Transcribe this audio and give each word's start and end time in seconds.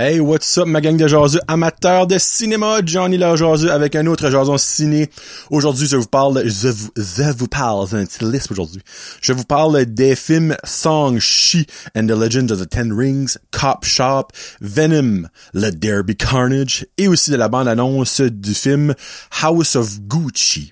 Hey, 0.00 0.20
what's 0.20 0.56
up, 0.58 0.68
ma 0.68 0.80
gang 0.80 0.96
de 0.96 1.08
jaseux 1.08 1.40
amateurs 1.48 2.06
de 2.06 2.18
cinéma, 2.18 2.78
Johnny 2.86 3.18
la 3.18 3.34
jaseux 3.34 3.72
avec 3.72 3.96
un 3.96 4.06
autre 4.06 4.30
jason 4.30 4.56
ciné. 4.56 5.10
Aujourd'hui, 5.50 5.88
je 5.88 5.96
vous 5.96 6.06
parle, 6.06 6.40
je 6.46 6.68
vous, 6.68 6.90
je 6.96 7.32
vous 7.36 7.48
parle, 7.48 7.88
c'est 7.88 7.96
un 7.96 8.04
petit 8.04 8.24
liste 8.24 8.52
aujourd'hui. 8.52 8.80
Je 9.20 9.32
vous 9.32 9.42
parle 9.42 9.84
des 9.86 10.14
films 10.14 10.56
Song 10.62 11.18
Shi 11.18 11.66
and 11.96 12.06
the 12.06 12.12
Legend 12.12 12.52
of 12.52 12.60
the 12.60 12.70
Ten 12.70 12.92
Rings, 12.92 13.38
Cop 13.50 13.84
Shop, 13.84 14.28
Venom, 14.60 15.26
Let 15.52 15.80
There 15.80 16.04
Be 16.04 16.16
Carnage, 16.16 16.86
et 16.96 17.08
aussi 17.08 17.32
de 17.32 17.36
la 17.36 17.48
bande-annonce 17.48 18.20
du 18.20 18.54
film 18.54 18.94
House 19.42 19.74
of 19.74 19.98
Gucci. 20.02 20.70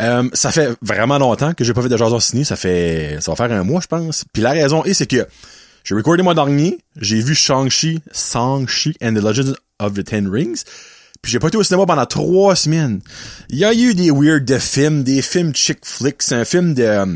Euh, 0.00 0.30
ça 0.32 0.52
fait 0.52 0.74
vraiment 0.80 1.18
longtemps 1.18 1.52
que 1.52 1.64
j'ai 1.64 1.74
pas 1.74 1.82
fait 1.82 1.90
de 1.90 1.98
jason 1.98 2.18
ciné, 2.18 2.44
ça 2.44 2.56
fait, 2.56 3.18
ça 3.20 3.30
va 3.30 3.36
faire 3.36 3.54
un 3.54 3.62
mois, 3.62 3.82
je 3.82 3.88
pense. 3.88 4.24
Puis 4.32 4.42
la 4.42 4.52
raison 4.52 4.84
est, 4.84 4.94
c'est 4.94 5.06
que 5.06 5.26
j'ai 5.84 5.94
recordé 5.94 6.22
moi 6.22 6.34
dernier, 6.34 6.78
j'ai 6.96 7.20
vu 7.20 7.34
Shang-Chi, 7.34 8.00
Shang-Chi 8.12 8.96
and 9.02 9.14
the 9.14 9.22
Legend 9.22 9.56
of 9.78 9.92
the 9.92 10.02
Ten 10.02 10.28
Rings, 10.28 10.64
puis 11.20 11.30
j'ai 11.30 11.38
pas 11.38 11.48
été 11.48 11.56
au 11.56 11.62
cinéma 11.62 11.86
pendant 11.86 12.06
trois 12.06 12.56
semaines. 12.56 13.00
Il 13.50 13.58
y 13.58 13.64
a 13.64 13.72
eu 13.72 13.94
des 13.94 14.10
weird 14.10 14.44
de 14.44 14.58
films, 14.58 15.02
des 15.02 15.22
films 15.22 15.54
chick 15.54 15.78
flicks, 15.84 16.32
un 16.32 16.44
film 16.44 16.74
de... 16.74 16.82
Euh, 16.82 17.06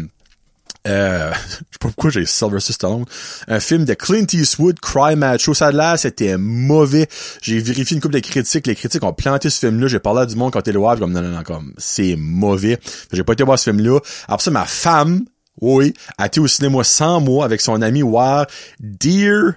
euh, 0.87 1.33
je 1.49 1.51
sais 1.51 1.61
pas 1.81 1.89
pourquoi 1.89 2.11
j'ai 2.11 2.25
Sylvester 2.25 2.73
Stallone. 2.73 3.05
Un 3.49 3.61
film 3.61 3.85
de 3.85 3.95
Clint 3.95 4.27
Eastwood, 4.33 4.81
Cry 4.81 5.17
Macho. 5.17 5.53
Ça 5.53 5.73
là, 5.73 5.97
c'était 5.97 6.37
mauvais. 6.39 7.09
J'ai 7.43 7.59
vérifié 7.59 7.97
une 7.97 8.01
couple 8.01 8.15
de 8.15 8.21
critiques. 8.21 8.67
Les 8.67 8.75
critiques 8.75 9.03
ont 9.05 9.13
planté 9.13 9.51
ce 9.51 9.59
film-là. 9.59 9.89
J'ai 9.89 9.99
parlé 9.99 10.23
à 10.23 10.27
du 10.27 10.37
monde 10.37 10.53
quand 10.53 10.63
t'es 10.63 10.73
le 10.73 10.79
voir, 10.79 10.99
comme 10.99 11.13
non, 11.13 11.21
non, 11.21 11.29
non, 11.29 11.43
comme 11.43 11.75
c'est 11.77 12.17
mauvais. 12.17 12.79
J'ai 13.13 13.25
pas 13.25 13.35
été 13.35 13.45
voir 13.45 13.59
ce 13.59 13.65
film-là. 13.71 14.01
Après 14.29 14.45
ça, 14.45 14.51
ma 14.51 14.65
femme, 14.65 15.25
oui, 15.61 15.95
a 16.17 16.27
été 16.27 16.41
au 16.41 16.47
cinéma 16.47 16.85
sans 16.85 17.21
moi 17.21 17.45
avec 17.45 17.61
son 17.61 17.83
ami 17.83 18.03
voir 18.03 18.47
Dear 18.81 19.55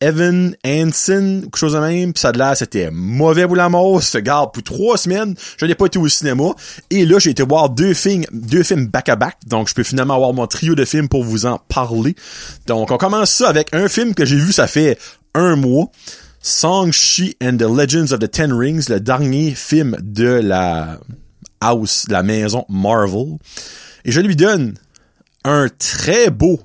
Evan 0.00 0.54
Hansen, 0.66 1.42
quelque 1.44 1.56
chose 1.56 1.72
de 1.72 1.78
même, 1.78 2.12
pis 2.12 2.20
ça 2.20 2.32
de 2.32 2.38
là, 2.38 2.54
c'était 2.54 2.90
mauvais 2.92 3.46
pour 3.46 3.56
la 3.56 3.70
garde 4.20 4.52
pour 4.52 4.62
trois 4.62 4.98
semaines, 4.98 5.34
je 5.56 5.64
n'ai 5.64 5.74
pas 5.74 5.86
été 5.86 5.98
au 5.98 6.08
cinéma, 6.08 6.54
et 6.90 7.06
là, 7.06 7.18
j'ai 7.18 7.30
été 7.30 7.42
voir 7.42 7.70
deux 7.70 7.94
films, 7.94 8.24
deux 8.32 8.62
films 8.62 8.88
back-à-back, 8.88 9.38
donc 9.46 9.68
je 9.68 9.74
peux 9.74 9.82
finalement 9.82 10.14
avoir 10.14 10.34
mon 10.34 10.46
trio 10.46 10.74
de 10.74 10.84
films 10.84 11.08
pour 11.08 11.24
vous 11.24 11.46
en 11.46 11.58
parler. 11.58 12.16
Donc, 12.66 12.90
on 12.90 12.98
commence 12.98 13.30
ça 13.30 13.48
avec 13.48 13.74
un 13.74 13.88
film 13.88 14.14
que 14.14 14.26
j'ai 14.26 14.36
vu, 14.36 14.52
ça 14.52 14.66
fait 14.66 14.98
un 15.34 15.56
mois, 15.56 15.86
Song-Chi 16.42 17.36
and 17.42 17.56
the 17.56 17.62
Legends 17.62 18.12
of 18.12 18.18
the 18.18 18.30
Ten 18.30 18.52
Rings, 18.52 18.90
le 18.90 19.00
dernier 19.00 19.54
film 19.54 19.96
de 20.02 20.28
la 20.28 20.98
house, 21.62 22.04
de 22.08 22.12
la 22.12 22.22
maison 22.22 22.66
Marvel, 22.68 23.38
et 24.04 24.12
je 24.12 24.20
lui 24.20 24.36
donne 24.36 24.74
un 25.44 25.68
très 25.68 26.30
beau 26.30 26.60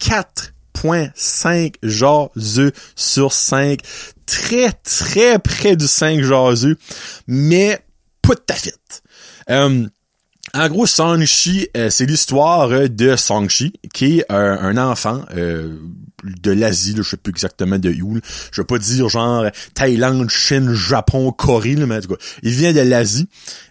4.5 0.00 1.74
jaseux 1.82 2.72
sur 2.96 3.32
5. 3.32 3.80
Très, 4.26 4.72
très 4.72 5.38
près 5.38 5.76
du 5.76 5.86
5 5.86 6.22
jaseux, 6.22 6.76
mais 7.26 7.78
pas 8.22 8.34
de 8.34 8.40
ta 8.40 8.54
Euh, 9.50 9.86
en 10.54 10.68
gros, 10.68 10.86
Song-Chi, 10.86 11.68
euh, 11.76 11.88
c'est 11.88 12.04
l'histoire 12.04 12.68
de 12.68 13.16
Song-Chi, 13.16 13.72
qui 13.94 14.18
est 14.18 14.26
un 14.30 14.76
enfant 14.76 15.22
euh, 15.34 15.78
de 16.22 16.50
l'Asie, 16.50 16.94
je 16.94 17.02
sais 17.02 17.16
plus 17.16 17.30
exactement 17.30 17.78
de 17.78 17.90
où. 18.02 18.18
Je 18.52 18.60
veux 18.60 18.66
pas 18.66 18.78
dire 18.78 19.08
genre 19.08 19.46
Thaïlande, 19.72 20.28
Chine, 20.28 20.74
Japon, 20.74 21.32
Corée, 21.32 21.76
mais 21.76 21.96
en 21.96 22.00
tout 22.00 22.08
cas, 22.08 22.22
il 22.42 22.52
vient 22.52 22.74
de 22.74 22.80
l'Asie, 22.80 23.28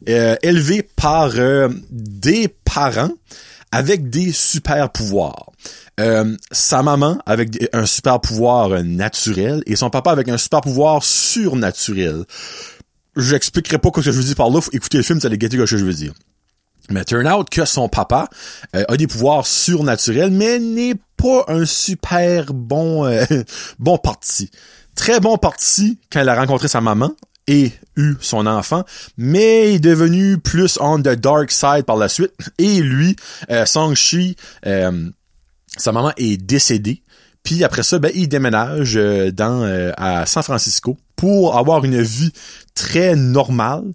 euh, 0.10 0.36
élevé 0.42 0.82
par 0.82 1.34
des 1.92 2.48
parents 2.48 3.12
avec 3.72 4.10
des 4.10 4.32
super 4.32 4.92
pouvoirs. 4.92 5.52
Euh, 6.00 6.36
sa 6.52 6.84
maman 6.84 7.20
avec 7.26 7.70
un 7.74 7.86
super 7.86 8.20
pouvoir 8.20 8.72
euh, 8.72 8.82
naturel 8.82 9.62
et 9.66 9.76
son 9.76 9.90
papa 9.90 10.12
avec 10.12 10.30
un 10.30 10.38
super 10.38 10.62
pouvoir 10.62 11.04
surnaturel. 11.04 12.24
J'expliquerai 13.16 13.78
pas 13.78 13.90
ce 13.90 13.96
que 13.96 14.02
je 14.02 14.12
veux 14.12 14.24
dire 14.24 14.36
par 14.36 14.50
là, 14.50 14.62
faut 14.62 14.72
écouter 14.72 14.98
le 14.98 15.04
film, 15.04 15.20
ça 15.20 15.28
allez 15.28 15.38
guetter 15.38 15.58
ce 15.58 15.62
que 15.62 15.78
je 15.78 15.86
veux 15.86 15.94
dire. 15.94 16.14
Mais 16.90 17.06
turn 17.06 17.28
out 17.28 17.50
que 17.50 17.66
son 17.66 17.88
papa 17.88 18.30
euh, 18.76 18.84
a 18.88 18.98
des 18.98 19.08
pouvoirs 19.08 19.46
surnaturels, 19.46 20.32
mais 20.32 20.60
n'est 20.60 20.96
pas 21.18 21.46
un 21.48 21.66
super 21.66 22.54
bon 22.54 23.06
bon 23.80 23.98
parti. 23.98 24.50
Très 24.96 25.20
bon 25.20 25.38
parti 25.38 26.00
quand 26.12 26.20
elle 26.22 26.30
a 26.30 26.36
rencontré 26.36 26.68
sa 26.68 26.82
maman 26.82 27.12
et 27.48 27.72
eu 27.98 28.16
son 28.22 28.46
enfant, 28.46 28.84
mais 29.18 29.76
est 29.76 29.80
devenu 29.80 30.38
plus 30.38 30.78
on 30.80 31.00
the 31.00 31.10
dark 31.10 31.52
side 31.52 31.84
par 31.86 31.98
la 31.98 32.10
suite. 32.10 32.32
Et 32.58 32.82
lui, 32.82 33.16
euh, 33.50 33.66
Song-Chi, 33.66 34.36
euh, 34.66 35.10
sa 35.78 35.92
maman 35.92 36.12
est 36.18 36.38
décédée. 36.38 37.02
Puis 37.44 37.64
après 37.64 37.84
ça, 37.84 37.98
ben, 38.00 38.12
il 38.14 38.28
déménage 38.28 38.96
euh, 38.96 39.32
dans 39.32 39.64
à 39.98 40.26
San 40.26 40.44
Francisco 40.44 40.98
pour 41.16 41.58
avoir 41.58 41.84
une 41.84 42.02
vie 42.02 42.32
très 42.76 43.16
normale. 43.16 43.94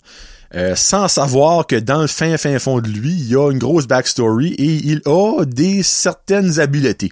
sans 0.75 1.09
savoir 1.09 1.67
que 1.67 1.77
dans 1.77 2.03
le 2.03 2.07
fin 2.07 2.37
fin 2.39 2.59
fond 2.59 2.81
de 2.81 2.89
lui, 2.89 3.13
il 3.13 3.29
y 3.29 3.37
a 3.37 3.51
une 3.51 3.59
grosse 3.59 3.87
backstory 3.87 4.55
et 4.55 4.81
il 4.85 5.03
a 5.05 5.45
des 5.45 5.83
certaines 5.83 6.59
habiletés. 6.61 7.11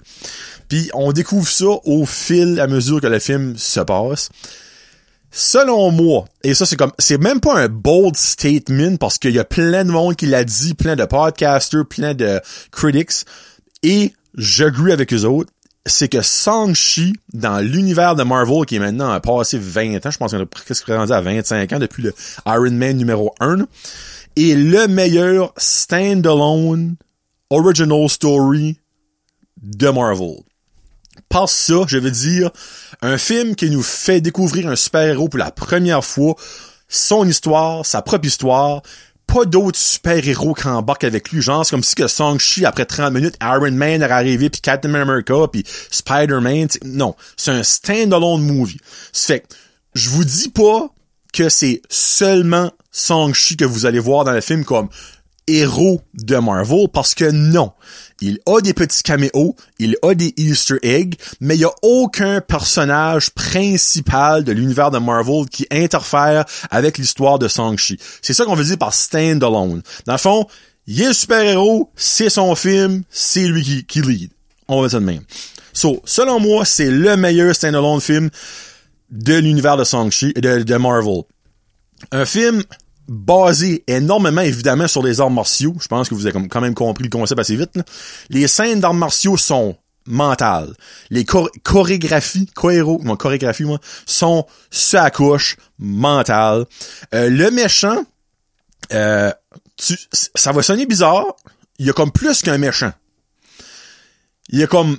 Puis 0.68 0.90
on 0.94 1.12
découvre 1.12 1.48
ça 1.48 1.66
au 1.84 2.06
fil 2.06 2.58
à 2.60 2.66
mesure 2.66 3.00
que 3.00 3.06
le 3.06 3.18
film 3.18 3.56
se 3.56 3.80
passe. 3.80 4.30
Selon 5.36 5.90
moi, 5.90 6.26
et 6.44 6.54
ça 6.54 6.64
c'est 6.64 6.76
comme, 6.76 6.92
c'est 6.96 7.18
même 7.18 7.40
pas 7.40 7.58
un 7.58 7.68
bold 7.68 8.16
statement 8.16 8.96
parce 8.98 9.18
qu'il 9.18 9.32
y 9.32 9.40
a 9.40 9.44
plein 9.44 9.84
de 9.84 9.90
monde 9.90 10.14
qui 10.14 10.26
l'a 10.26 10.44
dit, 10.44 10.74
plein 10.74 10.94
de 10.94 11.04
podcasters, 11.04 11.84
plein 11.86 12.14
de 12.14 12.40
critics, 12.70 13.24
et 13.82 14.12
j'agree 14.36 14.92
avec 14.92 15.12
eux 15.12 15.24
autres, 15.24 15.50
c'est 15.86 16.06
que 16.06 16.22
Shang-Chi, 16.22 17.14
dans 17.32 17.58
l'univers 17.58 18.14
de 18.14 18.22
Marvel, 18.22 18.64
qui 18.64 18.76
est 18.76 18.78
maintenant 18.78 19.18
passé 19.18 19.58
20 19.58 20.06
ans, 20.06 20.10
je 20.12 20.18
pense 20.18 20.30
qu'on 20.30 20.40
a 20.40 20.46
presque 20.46 20.86
rendu 20.86 21.12
à 21.12 21.20
25 21.20 21.72
ans 21.72 21.78
depuis 21.80 22.04
le 22.04 22.14
Iron 22.46 22.70
Man 22.70 22.96
numéro 22.96 23.34
1, 23.40 23.66
est 24.36 24.54
le 24.54 24.86
meilleur 24.86 25.52
standalone 25.56 26.94
original 27.50 28.08
story 28.08 28.78
de 29.60 29.88
Marvel. 29.88 30.36
Par 31.28 31.48
ça, 31.48 31.82
je 31.88 31.98
veux 31.98 32.12
dire, 32.12 32.50
un 33.02 33.18
film 33.18 33.54
qui 33.54 33.70
nous 33.70 33.82
fait 33.82 34.20
découvrir 34.20 34.68
un 34.68 34.76
super-héros 34.76 35.28
pour 35.28 35.38
la 35.38 35.50
première 35.50 36.04
fois, 36.04 36.34
son 36.88 37.26
histoire, 37.28 37.84
sa 37.84 38.02
propre 38.02 38.26
histoire, 38.26 38.82
pas 39.26 39.44
d'autres 39.44 39.78
super-héros 39.78 40.54
qui 40.54 40.66
embarquent 40.68 41.04
avec 41.04 41.30
lui, 41.30 41.40
genre 41.40 41.64
c'est 41.64 41.70
comme 41.70 41.82
si 41.82 41.94
que 41.94 42.06
Song-Chi, 42.06 42.66
après 42.66 42.84
30 42.84 43.12
minutes, 43.12 43.36
Iron 43.42 43.72
Man 43.72 44.02
est 44.02 44.10
arrivé, 44.10 44.50
puis 44.50 44.60
Captain 44.60 44.94
America, 44.94 45.46
puis 45.50 45.64
Spider-Man, 45.90 46.68
non, 46.84 47.14
c'est 47.36 47.50
un 47.50 47.62
stand-alone 47.62 48.42
movie. 48.42 48.78
Ça 49.12 49.34
fait 49.34 49.46
je 49.94 50.10
vous 50.10 50.24
dis 50.24 50.48
pas 50.48 50.88
que 51.32 51.48
c'est 51.48 51.82
seulement 51.88 52.70
Song-Chi 52.90 53.56
que 53.56 53.64
vous 53.64 53.86
allez 53.86 53.98
voir 53.98 54.24
dans 54.24 54.32
le 54.32 54.40
film 54.40 54.64
comme 54.64 54.88
héros 55.46 56.00
de 56.14 56.36
Marvel, 56.36 56.88
parce 56.92 57.14
que 57.14 57.30
non. 57.30 57.72
Il 58.20 58.38
a 58.46 58.60
des 58.60 58.74
petits 58.74 59.02
caméos, 59.02 59.56
il 59.78 59.96
a 60.02 60.14
des 60.14 60.32
Easter 60.36 60.78
eggs, 60.82 61.16
mais 61.40 61.56
il 61.56 61.58
n'y 61.58 61.64
a 61.64 61.74
aucun 61.82 62.40
personnage 62.40 63.30
principal 63.30 64.44
de 64.44 64.52
l'univers 64.52 64.90
de 64.90 64.98
Marvel 64.98 65.46
qui 65.50 65.66
interfère 65.70 66.44
avec 66.70 66.98
l'histoire 66.98 67.38
de 67.38 67.48
Shang-Chi. 67.48 67.98
C'est 68.22 68.32
ça 68.32 68.44
qu'on 68.44 68.54
veut 68.54 68.64
dire 68.64 68.78
par 68.78 68.94
stand-alone. 68.94 69.82
Dans 70.06 70.12
le 70.12 70.18
fond, 70.18 70.46
il 70.86 71.02
est 71.02 71.12
super-héros, 71.12 71.90
c'est 71.96 72.30
son 72.30 72.54
film, 72.54 73.02
c'est 73.10 73.46
lui 73.46 73.62
qui, 73.62 73.84
qui 73.84 74.00
lead. 74.00 74.30
On 74.68 74.80
va 74.80 74.88
dire 74.88 75.00
de 75.00 75.04
même. 75.04 75.22
So, 75.72 76.00
selon 76.04 76.40
moi, 76.40 76.64
c'est 76.64 76.90
le 76.90 77.16
meilleur 77.16 77.54
stand-alone 77.54 78.00
film 78.00 78.30
de 79.10 79.34
l'univers 79.34 79.76
de 79.76 79.84
Shang-Chi, 79.84 80.32
de, 80.34 80.62
de 80.62 80.76
Marvel. 80.76 81.22
Un 82.12 82.26
film 82.26 82.62
basé 83.08 83.84
énormément 83.86 84.40
évidemment 84.40 84.88
sur 84.88 85.02
les 85.02 85.20
arts 85.20 85.30
martiaux. 85.30 85.74
Je 85.80 85.88
pense 85.88 86.08
que 86.08 86.14
vous 86.14 86.26
avez 86.26 86.48
quand 86.48 86.60
même 86.60 86.74
compris 86.74 87.04
le 87.04 87.10
concept 87.10 87.40
assez 87.40 87.56
vite. 87.56 87.78
Les 88.30 88.48
scènes 88.48 88.80
d'arts 88.80 88.94
martiaux 88.94 89.36
sont 89.36 89.76
mentales. 90.06 90.74
Les 91.10 91.24
chorégraphies, 91.24 92.46
choréro, 92.54 93.00
mon 93.02 93.16
chorégraphie 93.16 93.64
moi, 93.64 93.78
sont 94.06 94.46
sa 94.70 95.10
couche 95.10 95.56
mentale. 95.78 96.66
Euh, 97.14 97.30
le 97.30 97.50
méchant, 97.50 98.04
euh, 98.92 99.32
ça 99.76 100.52
va 100.52 100.62
sonner 100.62 100.86
bizarre. 100.86 101.36
Il 101.78 101.86
y 101.86 101.90
a 101.90 101.92
comme 101.92 102.12
plus 102.12 102.42
qu'un 102.42 102.58
méchant. 102.58 102.92
Il 104.50 104.58
y 104.58 104.62
a 104.62 104.66
comme 104.66 104.98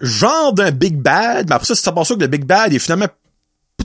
genre 0.00 0.52
d'un 0.52 0.70
big 0.70 0.96
bad, 0.96 1.48
mais 1.48 1.54
après 1.54 1.66
ça, 1.66 1.74
c'est 1.74 1.92
pas 1.92 2.04
ça 2.04 2.14
que 2.14 2.20
le 2.20 2.26
big 2.26 2.44
bad 2.44 2.72
est 2.72 2.78
finalement 2.78 3.08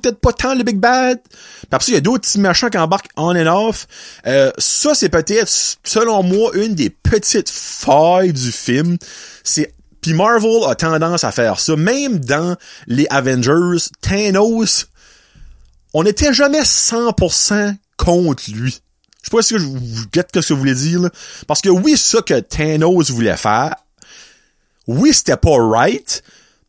peut-être 0.06 0.22
pas 0.22 0.34
tant 0.34 0.56
le 0.56 0.64
Big 0.64 0.78
Bad. 0.78 1.20
Puis 1.22 1.68
après 1.72 1.88
il 1.90 1.94
y 1.96 1.98
a 1.98 2.02
d'autres 2.02 2.22
petits 2.22 2.40
machins 2.40 2.70
qui 2.70 2.78
embarquent 2.78 3.10
on 3.16 3.36
and 3.36 3.48
off. 3.48 3.88
Euh, 4.28 4.52
ça, 4.58 4.94
c'est 4.94 5.10
peut-être, 5.10 5.52
selon 5.84 6.24
moi, 6.24 6.52
une 6.56 6.76
des 6.76 6.90
petites 6.90 7.50
failles 7.50 8.34
du 8.34 8.52
film. 8.52 8.98
C'est 9.44 9.74
puis 10.02 10.14
Marvel 10.14 10.64
a 10.68 10.76
tendance 10.76 11.24
à 11.24 11.32
faire 11.32 11.60
ça. 11.60 11.76
Même 11.76 12.20
dans 12.20 12.56
les 12.86 13.08
Avengers, 13.10 13.88
Thanos, 14.02 14.86
on 15.96 16.04
n'était 16.04 16.32
jamais 16.32 16.62
100% 16.62 17.76
contre 17.98 18.44
lui. 18.52 18.80
Je 19.24 19.32
sais 19.32 19.36
pas 19.36 19.42
si 19.42 19.58
je 19.58 19.66
vous 19.66 20.06
guette 20.14 20.30
ce 20.36 20.50
que 20.50 20.54
vous 20.54 20.60
voulez 20.60 20.76
dire. 20.76 21.10
Parce 21.48 21.62
que 21.62 21.70
oui, 21.70 21.98
ça 21.98 22.22
que 22.22 22.40
Thanos 22.40 23.10
voulait 23.10 23.36
faire, 23.36 23.74
oui, 24.86 25.12
c'était 25.12 25.38
pas 25.38 25.58
right, 25.58 26.22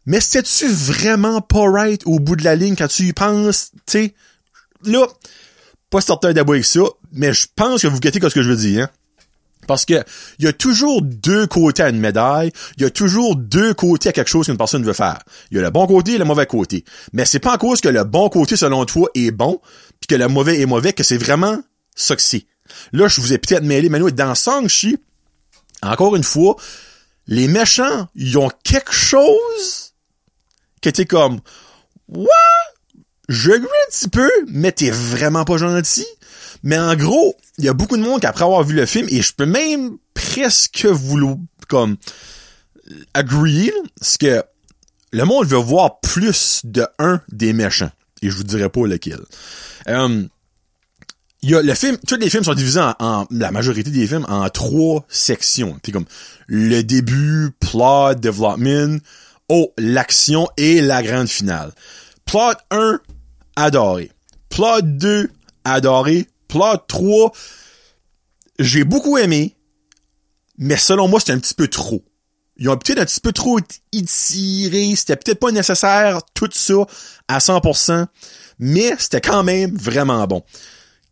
Mais 0.06 0.20
c'était-tu 0.20 0.69
vraiment 0.69 1.41
pas 1.41 1.69
right 1.69 2.03
au 2.06 2.19
bout 2.19 2.37
de 2.37 2.44
la 2.44 2.55
ligne 2.55 2.76
quand 2.76 2.88
tu 2.88 3.05
y 3.05 3.12
penses, 3.12 3.73
tu? 3.87 4.12
Là, 4.85 5.06
pas 5.91 6.00
sortir 6.00 6.32
d'abord 6.32 6.55
avec 6.55 6.64
ça, 6.64 6.81
mais 7.12 7.32
je 7.32 7.47
pense 7.55 7.82
que 7.82 7.88
vous 7.88 7.99
guettez 7.99 8.20
ce 8.20 8.35
que 8.35 8.43
je 8.43 8.49
veux 8.49 8.56
dire, 8.56 8.85
hein? 8.85 8.91
Parce 9.67 9.85
que 9.85 10.05
il 10.38 10.44
y 10.44 10.49
a 10.49 10.53
toujours 10.53 11.03
deux 11.03 11.47
côtés 11.49 11.82
à 11.82 11.88
une 11.88 11.99
médaille, 11.99 12.53
il 12.76 12.82
y 12.82 12.87
a 12.87 12.91
toujours 12.91 13.35
deux 13.35 13.75
côtés 13.75 14.11
à 14.11 14.12
quelque 14.12 14.29
chose 14.29 14.47
qu'une 14.47 14.56
personne 14.56 14.85
veut 14.85 14.93
faire. 14.93 15.19
Il 15.50 15.56
y 15.56 15.61
a 15.61 15.62
le 15.62 15.70
bon 15.70 15.87
côté 15.88 16.12
et 16.12 16.19
le 16.19 16.25
mauvais 16.25 16.47
côté. 16.47 16.85
Mais 17.12 17.25
c'est 17.25 17.41
pas 17.41 17.55
en 17.55 17.58
cause 17.58 17.81
que 17.81 17.88
le 17.88 18.05
bon 18.05 18.29
côté 18.29 18.56
selon 18.56 18.85
toi 18.85 19.08
est 19.14 19.32
bon, 19.32 19.61
puis 20.00 20.06
que 20.06 20.14
le 20.14 20.29
mauvais 20.29 20.61
est 20.61 20.67
mauvais 20.67 20.93
que 20.93 21.03
c'est 21.03 21.19
vraiment 21.19 21.61
ça 21.97 22.14
que 22.14 22.23
c'est. 22.23 22.47
Là, 22.93 23.08
je 23.08 23.20
vous 23.20 23.32
ai 23.32 23.38
peut-être 23.38 23.64
mêlé, 23.64 23.88
mais 23.88 23.99
nous, 23.99 24.11
dans 24.11 24.35
Sangchi, 24.35 24.99
encore 25.82 26.17
une 26.17 26.25
fois, 26.25 26.56
les 27.26 27.49
méchants, 27.49 28.08
ils 28.14 28.38
ont 28.38 28.50
quelque 28.62 28.93
chose 28.93 29.86
qui 30.87 30.91
était 30.91 31.05
comme, 31.05 31.41
ouais, 32.06 32.29
je 33.29 33.50
un 33.50 33.91
petit 33.91 34.09
peu, 34.09 34.31
mais 34.47 34.71
t'es 34.71 34.91
vraiment 34.91 35.44
pas 35.44 35.56
gentil. 35.56 36.06
Mais 36.62 36.79
en 36.79 36.94
gros, 36.94 37.35
il 37.59 37.65
y 37.65 37.69
a 37.69 37.73
beaucoup 37.73 37.97
de 37.97 38.03
monde 38.03 38.21
qui 38.21 38.27
après 38.27 38.44
avoir 38.44 38.62
vu 38.62 38.77
le 38.77 38.87
film, 38.87 39.09
et 39.11 39.21
je 39.21 39.35
peux 39.35 39.47
même 39.47 39.99
presque 40.15 40.87
vous 40.87 41.41
comme 41.67 41.97
agree, 43.15 43.73
c'est 44.00 44.21
que 44.21 44.44
le 45.11 45.25
monde 45.25 45.47
veut 45.47 45.56
voir 45.56 45.99
plus 45.99 46.61
de 46.62 46.87
un 47.00 47.21
des 47.32 47.53
méchants. 47.53 47.91
Et 48.23 48.31
je 48.31 48.37
vous 48.37 48.44
dirai 48.44 48.69
pas 48.69 48.87
lequel. 48.87 49.19
Euh, 49.89 50.25
y 51.43 51.55
a 51.56 51.62
le 51.62 51.75
film, 51.75 51.97
tous 52.06 52.17
les 52.17 52.31
films 52.31 52.44
sont 52.44 52.55
divisés 52.55 52.93
en, 53.00 53.27
la 53.32 53.50
majorité 53.50 53.91
des 53.91 54.06
films 54.06 54.27
en 54.29 54.49
trois 54.50 55.05
sections. 55.09 55.81
C'est 55.85 55.91
comme 55.91 56.06
le 56.47 56.82
début, 56.82 57.50
plot, 57.59 58.15
development, 58.15 59.00
oh, 59.48 59.72
l'action 59.78 60.48
et 60.56 60.81
la 60.81 61.02
grande 61.02 61.28
finale. 61.28 61.72
Plot 62.25 62.54
1, 62.70 63.00
adoré. 63.56 64.10
Plot 64.48 64.82
2, 64.82 65.31
adoré. 65.64 66.26
Plot 66.48 66.78
3, 66.88 67.32
j'ai 68.58 68.84
beaucoup 68.84 69.19
aimé, 69.19 69.56
mais 70.58 70.76
selon 70.76 71.08
moi, 71.08 71.20
c'était 71.20 71.32
un 71.32 71.38
petit 71.38 71.54
peu 71.54 71.69
trop. 71.69 72.02
Ils 72.58 72.69
ont 72.70 72.76
peut-être 72.76 73.00
un 73.00 73.04
petit 73.04 73.20
peu 73.20 73.32
trop 73.32 73.58
étiré, 73.93 74.94
c'était 74.96 75.16
peut-être 75.16 75.40
pas 75.40 75.50
nécessaire, 75.50 76.20
tout 76.32 76.48
ça, 76.52 76.87
à 77.28 77.38
100%, 77.38 78.06
mais 78.58 78.94
c'était 78.98 79.20
quand 79.20 79.44
même 79.44 79.76
vraiment 79.76 80.26
bon. 80.26 80.43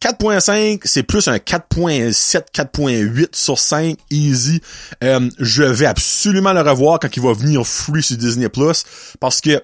4.5, 0.05 0.81
c'est 0.85 1.03
plus 1.03 1.29
un 1.29 1.37
4.7, 1.37 2.43
4.8 2.55 3.29
sur 3.33 3.59
5, 3.59 3.97
easy. 4.11 4.61
Euh, 5.03 5.31
je 5.39 5.63
vais 5.63 5.87
absolument 5.87 6.53
le 6.53 6.61
revoir 6.61 6.99
quand 7.01 7.17
il 7.17 7.23
va 7.23 7.33
venir 7.33 7.67
free 7.67 8.03
sur 8.03 8.19
Disney 8.19 8.51
parce 9.19 9.41
que 9.41 9.63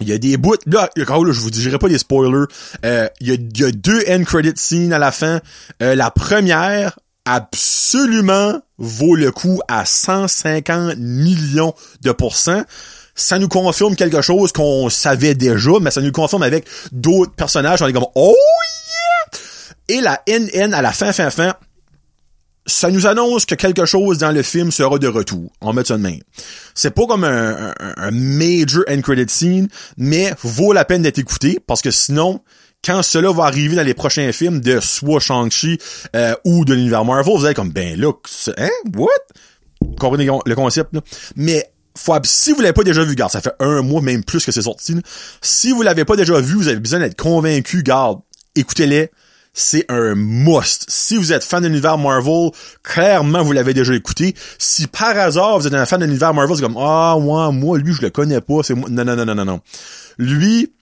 il 0.00 0.08
y 0.10 0.12
a 0.12 0.18
des 0.18 0.36
bouts, 0.36 0.56
là, 0.66 0.90
là 0.94 1.04
je 1.06 1.40
vous 1.40 1.50
dirai 1.50 1.78
pas 1.78 1.88
des 1.88 1.96
spoilers, 1.96 2.44
euh, 2.84 3.08
il, 3.20 3.28
y 3.28 3.64
a, 3.64 3.70
deux 3.70 4.04
end 4.10 4.24
credit 4.24 4.52
scenes 4.56 4.92
à 4.92 4.98
la 4.98 5.10
fin. 5.10 5.40
Euh, 5.82 5.94
la 5.94 6.10
première, 6.10 6.98
absolument 7.24 8.60
vaut 8.76 9.16
le 9.16 9.32
coup 9.32 9.62
à 9.68 9.86
150 9.86 10.96
millions 10.98 11.72
de 12.02 12.12
pourcents. 12.12 12.64
Ça 13.14 13.38
nous 13.38 13.48
confirme 13.48 13.96
quelque 13.96 14.20
chose 14.20 14.52
qu'on 14.52 14.90
savait 14.90 15.34
déjà, 15.34 15.72
mais 15.80 15.90
ça 15.90 16.02
nous 16.02 16.12
confirme 16.12 16.42
avec 16.42 16.66
d'autres 16.92 17.32
personnages. 17.32 17.80
On 17.80 17.86
est 17.86 17.92
comme, 17.94 18.06
oh! 18.14 18.34
Et 19.88 20.00
la 20.00 20.22
NN 20.28 20.74
à 20.74 20.82
la 20.82 20.92
fin, 20.92 21.12
fin, 21.12 21.30
fin, 21.30 21.54
ça 22.66 22.90
nous 22.90 23.06
annonce 23.06 23.44
que 23.44 23.54
quelque 23.54 23.84
chose 23.84 24.18
dans 24.18 24.30
le 24.30 24.42
film 24.42 24.70
sera 24.70 24.98
de 24.98 25.08
retour. 25.08 25.50
On 25.60 25.72
met 25.72 25.84
ça 25.84 25.96
de 25.96 26.02
main. 26.02 26.16
C'est 26.74 26.92
pas 26.92 27.06
comme 27.06 27.24
un, 27.24 27.74
major 28.12 28.84
end 28.88 29.00
credit 29.00 29.28
scene, 29.28 29.68
mais 29.96 30.32
vaut 30.42 30.72
la 30.72 30.84
peine 30.84 31.02
d'être 31.02 31.18
écouté 31.18 31.58
parce 31.66 31.82
que 31.82 31.90
sinon, 31.90 32.40
quand 32.84 33.02
cela 33.02 33.32
va 33.32 33.44
arriver 33.44 33.76
dans 33.76 33.82
les 33.82 33.94
prochains 33.94 34.30
films 34.32 34.60
de 34.60 34.80
soit 34.80 35.20
Shang-Chi 35.20 35.78
euh, 36.14 36.34
ou 36.44 36.64
de 36.64 36.74
l'univers 36.74 37.04
Marvel, 37.04 37.34
vous 37.36 37.44
allez 37.44 37.54
comme 37.54 37.70
ben 37.70 37.98
là, 37.98 38.12
hein, 38.56 38.68
what? 38.94 39.08
comprenez 39.98 40.28
le 40.46 40.54
concept. 40.54 40.94
Mais 41.36 41.68
faut, 41.96 42.14
si 42.24 42.52
vous 42.52 42.60
l'avez 42.60 42.72
pas 42.72 42.84
déjà 42.84 43.04
vu, 43.04 43.14
garde, 43.14 43.32
ça 43.32 43.40
fait 43.40 43.54
un 43.60 43.82
mois 43.82 44.00
même 44.00 44.24
plus 44.24 44.44
que 44.44 44.52
c'est 44.52 44.62
sorti. 44.62 44.96
Si 45.40 45.72
vous 45.72 45.82
l'avez 45.82 46.04
pas 46.04 46.16
déjà 46.16 46.40
vu, 46.40 46.54
vous 46.54 46.68
avez 46.68 46.80
besoin 46.80 47.00
d'être 47.00 47.20
convaincu, 47.20 47.82
garde, 47.82 48.20
écoutez-les 48.54 49.10
c'est 49.52 49.84
un 49.90 50.14
must. 50.14 50.86
Si 50.88 51.16
vous 51.16 51.32
êtes 51.32 51.44
fan 51.44 51.62
de 51.62 51.68
l'univers 51.68 51.98
Marvel, 51.98 52.50
clairement, 52.82 53.42
vous 53.42 53.52
l'avez 53.52 53.74
déjà 53.74 53.94
écouté. 53.94 54.34
Si 54.58 54.86
par 54.86 55.16
hasard, 55.18 55.58
vous 55.58 55.66
êtes 55.66 55.74
un 55.74 55.86
fan 55.86 56.00
de 56.00 56.06
l'univers 56.06 56.32
Marvel, 56.32 56.56
c'est 56.56 56.62
comme, 56.62 56.78
ah, 56.78 57.16
ouais, 57.16 57.52
moi, 57.52 57.78
lui, 57.78 57.92
je 57.92 58.02
le 58.02 58.10
connais 58.10 58.40
pas, 58.40 58.62
c'est 58.62 58.74
moi. 58.74 58.88
Non, 58.90 59.04
non, 59.04 59.16
non, 59.16 59.26
non, 59.26 59.34
non, 59.34 59.44
non. 59.44 59.60
Lui 60.18 60.72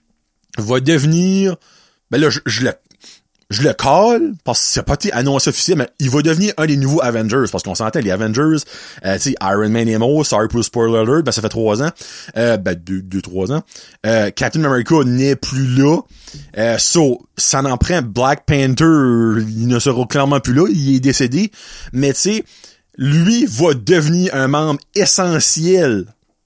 va 0.57 0.79
devenir, 0.79 1.55
ben 2.09 2.19
là, 2.19 2.29
je, 2.29 2.39
je 2.45 2.63
le, 2.63 2.73
je 3.51 3.63
le 3.63 3.73
colle 3.73 4.33
parce 4.43 4.59
que 4.59 4.65
c'est 4.65 4.83
pas 4.83 4.93
été 4.93 5.11
annoncé 5.11 5.49
officiel, 5.49 5.77
mais 5.77 5.89
il 5.99 6.09
va 6.09 6.21
devenir 6.21 6.53
un 6.57 6.65
des 6.65 6.77
nouveaux 6.77 7.01
Avengers 7.03 7.45
parce 7.51 7.63
qu'on 7.63 7.75
s'entend 7.75 7.99
les 7.99 8.09
Avengers, 8.09 8.63
euh, 9.05 9.15
tu 9.15 9.21
sais 9.21 9.35
Iron 9.41 9.69
Man 9.69 9.87
et 9.87 9.97
Mo, 9.97 10.23
sorry 10.23 10.47
pour 10.47 10.63
spoiler 10.63 10.97
alert, 10.97 11.23
ben 11.23 11.31
ça 11.31 11.41
fait 11.41 11.49
trois 11.49 11.83
ans, 11.83 11.91
euh, 12.37 12.57
ben 12.57 12.75
deux, 12.75 13.01
deux 13.01 13.21
trois 13.21 13.51
ans. 13.51 13.61
Euh, 14.05 14.31
Captain 14.31 14.63
America 14.63 14.95
n'est 15.05 15.35
plus 15.35 15.67
là, 15.75 15.99
euh, 16.57 16.77
so 16.77 17.21
ça 17.37 17.61
n'en 17.61 17.77
Black 18.03 18.45
Panther, 18.45 19.43
il 19.47 19.67
ne 19.67 19.79
sera 19.79 20.05
clairement 20.05 20.39
plus 20.39 20.53
là, 20.53 20.67
il 20.69 20.95
est 20.95 20.99
décédé, 20.99 21.51
mais 21.91 22.13
tu 22.13 22.19
sais 22.19 22.45
lui 22.97 23.45
va 23.45 23.73
devenir 23.73 24.35
un 24.35 24.47
membre 24.47 24.79
essentiel 24.95 26.05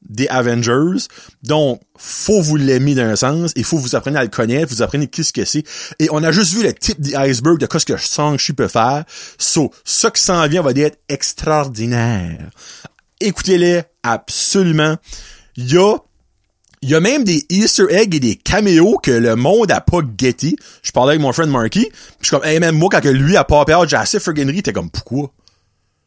des 0.10 0.28
Avengers. 0.28 1.08
Donc, 1.44 1.82
faut 1.98 2.42
vous 2.42 2.58
l'aimer 2.58 2.96
d'un 2.96 3.16
sens, 3.16 3.52
il 3.56 3.64
faut 3.64 3.78
vous 3.78 3.96
apprendre 3.96 4.18
à 4.18 4.24
le 4.24 4.30
connaître, 4.30 4.74
vous 4.74 4.82
apprenez 4.82 5.08
qu'est-ce 5.08 5.34
que 5.34 5.46
c'est. 5.46 5.64
Et 6.00 6.08
on 6.12 6.24
a 6.24 6.32
juste 6.32 6.54
vu 6.54 6.64
le 6.64 6.74
type 6.74 7.00
d'iceberg 7.00 7.60
de 7.60 7.68
ce 7.78 7.86
que 7.86 7.98
Shang-Chi 7.98 8.54
peut 8.54 8.68
faire. 8.68 9.06
So, 9.38 9.72
ce 9.84 10.08
qui 10.08 10.22
s'en 10.22 10.48
vient 10.48 10.62
va 10.62 10.72
être 10.72 11.00
extraordinaire. 11.10 12.50
Écoutez-les, 13.20 13.84
absolument. 14.04 14.98
Il 15.56 15.72
y 15.72 15.78
a 15.78 15.98
y 16.82 16.96
a 16.96 17.00
même 17.00 17.24
des 17.24 17.46
Easter 17.50 17.86
eggs 17.90 18.14
et 18.16 18.20
des 18.20 18.36
caméos 18.36 19.00
que 19.02 19.12
le 19.12 19.36
monde 19.36 19.72
a 19.72 19.82
pas 19.82 20.02
guetté. 20.02 20.56
Je 20.84 20.92
parlais 20.92 21.12
avec 21.12 21.22
mon 21.22 21.34
friend 21.34 21.50
Marky, 21.50 21.90
je 22.22 22.28
suis 22.28 22.36
comme, 22.36 22.46
hey, 22.46 22.60
même 22.60 22.78
moi, 22.78 22.90
quand 22.92 23.04
lui 23.04 23.38
a 23.38 23.44
pas 23.44 23.66
peur, 23.66 23.88
j'ai 23.88 23.96
assez 23.96 24.20
friganerie, 24.20 24.62
t'es 24.62 24.74
comme, 24.74 24.90
pourquoi? 24.90 25.32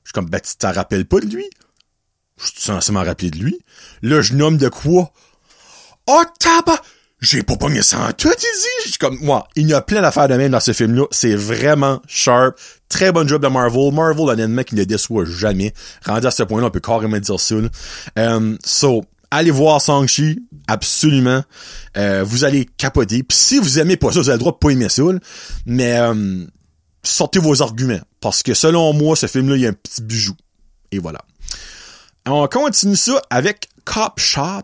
Je 0.04 0.10
suis 0.10 0.12
comme, 0.12 0.26
ben, 0.26 0.40
tu 0.40 0.54
t'en 0.56 0.72
rappelles 0.72 1.06
pas 1.06 1.20
de 1.20 1.26
lui? 1.26 1.44
Je 2.38 2.46
suis 2.46 2.60
censé 2.60 2.92
m'en 2.92 3.04
rappeler 3.04 3.30
de 3.30 3.38
lui. 3.38 3.58
Là, 4.02 4.22
je 4.22 4.34
nomme 4.34 4.56
de 4.56 4.68
quoi? 4.68 5.12
Oh, 6.06 6.22
tabac! 6.38 6.80
J'ai 7.20 7.42
pas 7.42 7.56
pogné 7.56 7.82
ça 7.82 7.98
en 7.98 8.12
tout, 8.12 8.28
ici. 8.28 8.96
Comme, 9.00 9.18
moi, 9.20 9.48
il 9.56 9.68
y 9.68 9.74
a 9.74 9.80
plein 9.80 10.00
d'affaires 10.00 10.28
de 10.28 10.34
même 10.34 10.52
dans 10.52 10.60
ce 10.60 10.72
film-là. 10.72 11.04
C'est 11.10 11.34
vraiment 11.34 12.00
sharp. 12.06 12.56
Très 12.88 13.10
bon 13.10 13.26
job 13.26 13.42
de 13.42 13.48
Marvel. 13.48 13.92
Marvel, 13.92 14.28
honnêtement, 14.28 14.62
qui 14.62 14.76
ne 14.76 14.84
déçoit 14.84 15.24
jamais. 15.24 15.74
Rendu 16.06 16.26
à 16.28 16.30
ce 16.30 16.44
point-là, 16.44 16.68
on 16.68 16.70
peut 16.70 16.80
carrément 16.80 17.18
dire 17.18 17.40
ça, 17.40 17.56
Um, 18.16 18.56
so, 18.64 19.04
allez 19.32 19.50
voir 19.50 19.80
Shang-Chi. 19.80 20.46
Absolument. 20.68 21.42
Euh, 21.96 22.22
vous 22.24 22.44
allez 22.44 22.68
capoter. 22.76 23.24
Puis 23.24 23.36
si 23.36 23.58
vous 23.58 23.80
aimez 23.80 23.96
pas 23.96 24.12
ça, 24.12 24.20
vous 24.20 24.28
avez 24.28 24.36
le 24.36 24.40
droit 24.40 24.52
de 24.52 24.58
pas 24.58 24.70
aimer 24.70 24.88
ça, 24.88 25.02
Mais, 25.66 25.98
um, 25.98 26.46
sortez 27.02 27.40
vos 27.40 27.62
arguments. 27.62 28.00
Parce 28.20 28.44
que 28.44 28.54
selon 28.54 28.92
moi, 28.92 29.16
ce 29.16 29.26
film-là, 29.26 29.56
il 29.56 29.62
y 29.62 29.66
a 29.66 29.70
un 29.70 29.72
petit 29.72 30.02
bijou. 30.02 30.34
Et 30.92 31.00
voilà. 31.00 31.20
On 32.30 32.46
continue 32.46 32.96
ça 32.96 33.20
avec 33.30 33.68
Cop 33.84 34.18
Shop, 34.18 34.62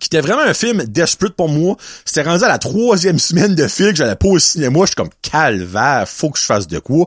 qui 0.00 0.06
était 0.06 0.20
vraiment 0.20 0.42
un 0.42 0.54
film 0.54 0.84
desperate 0.84 1.34
pour 1.34 1.48
moi. 1.48 1.76
C'était 2.04 2.22
rendu 2.22 2.44
à 2.44 2.48
la 2.48 2.58
troisième 2.58 3.18
semaine 3.18 3.54
de 3.54 3.66
film 3.68 3.90
que 3.90 3.96
j'allais 3.96 4.16
pas 4.16 4.28
au 4.28 4.38
cinéma. 4.38 4.80
Je 4.80 4.86
suis 4.86 4.94
comme 4.96 5.10
calvaire, 5.22 6.06
faut 6.06 6.30
que 6.30 6.38
je 6.38 6.44
fasse 6.44 6.66
de 6.66 6.78
quoi. 6.78 7.06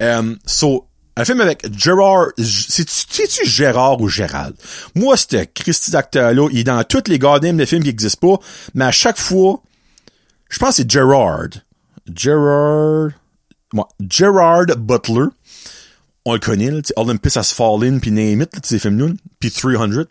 Um, 0.00 0.38
so, 0.46 0.86
un 1.16 1.24
film 1.24 1.40
avec 1.40 1.66
Gérard, 1.76 2.28
c'est-tu 2.38 3.46
Gérard 3.46 4.00
ou 4.00 4.08
Gérald? 4.08 4.54
Moi, 4.94 5.16
c'était 5.16 5.46
Christy 5.46 5.90
d'acteur-là. 5.90 6.48
Il 6.52 6.60
est 6.60 6.64
dans 6.64 6.82
toutes 6.84 7.08
les 7.08 7.18
gardiens 7.18 7.54
de 7.54 7.64
films 7.64 7.82
qui 7.82 7.88
existent 7.88 8.36
pas, 8.36 8.42
mais 8.74 8.84
à 8.84 8.92
chaque 8.92 9.18
fois, 9.18 9.60
je 10.48 10.58
pense 10.58 10.70
que 10.70 10.74
c'est 10.76 10.90
Gerard. 10.90 11.50
Gerard, 12.14 13.10
moi, 13.72 13.88
Gerard 14.08 14.66
Butler 14.76 15.26
on 16.24 16.32
le 16.34 16.38
connaît, 16.38 16.70
là, 16.70 16.80
Olympus 16.96 17.36
Has 17.36 17.52
Fallen, 17.54 18.00
puis 18.00 18.10
Name 18.10 18.42
It, 18.42 18.50
ces 18.64 18.78
films-là, 18.78 19.12
puis 19.40 19.50
300. 19.50 20.04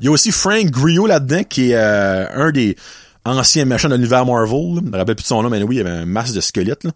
Il 0.00 0.04
y 0.04 0.08
a 0.08 0.10
aussi 0.10 0.30
Frank 0.30 0.66
Grillo 0.70 1.06
là-dedans, 1.06 1.44
qui 1.44 1.70
est 1.70 1.76
euh, 1.76 2.26
un 2.34 2.50
des 2.50 2.76
anciens 3.24 3.64
méchants 3.64 3.88
de 3.88 3.94
l'univers 3.94 4.26
Marvel. 4.26 4.80
Je 4.84 4.90
me 4.90 4.96
rappelle 4.96 5.14
plus 5.14 5.22
de 5.22 5.28
son 5.28 5.42
nom, 5.42 5.48
mais 5.48 5.62
oui, 5.62 5.76
il 5.76 5.78
y 5.78 5.80
avait 5.80 5.90
un 5.90 6.06
masse 6.06 6.32
de 6.32 6.40
squelettes. 6.40 6.84
Là. 6.84 6.90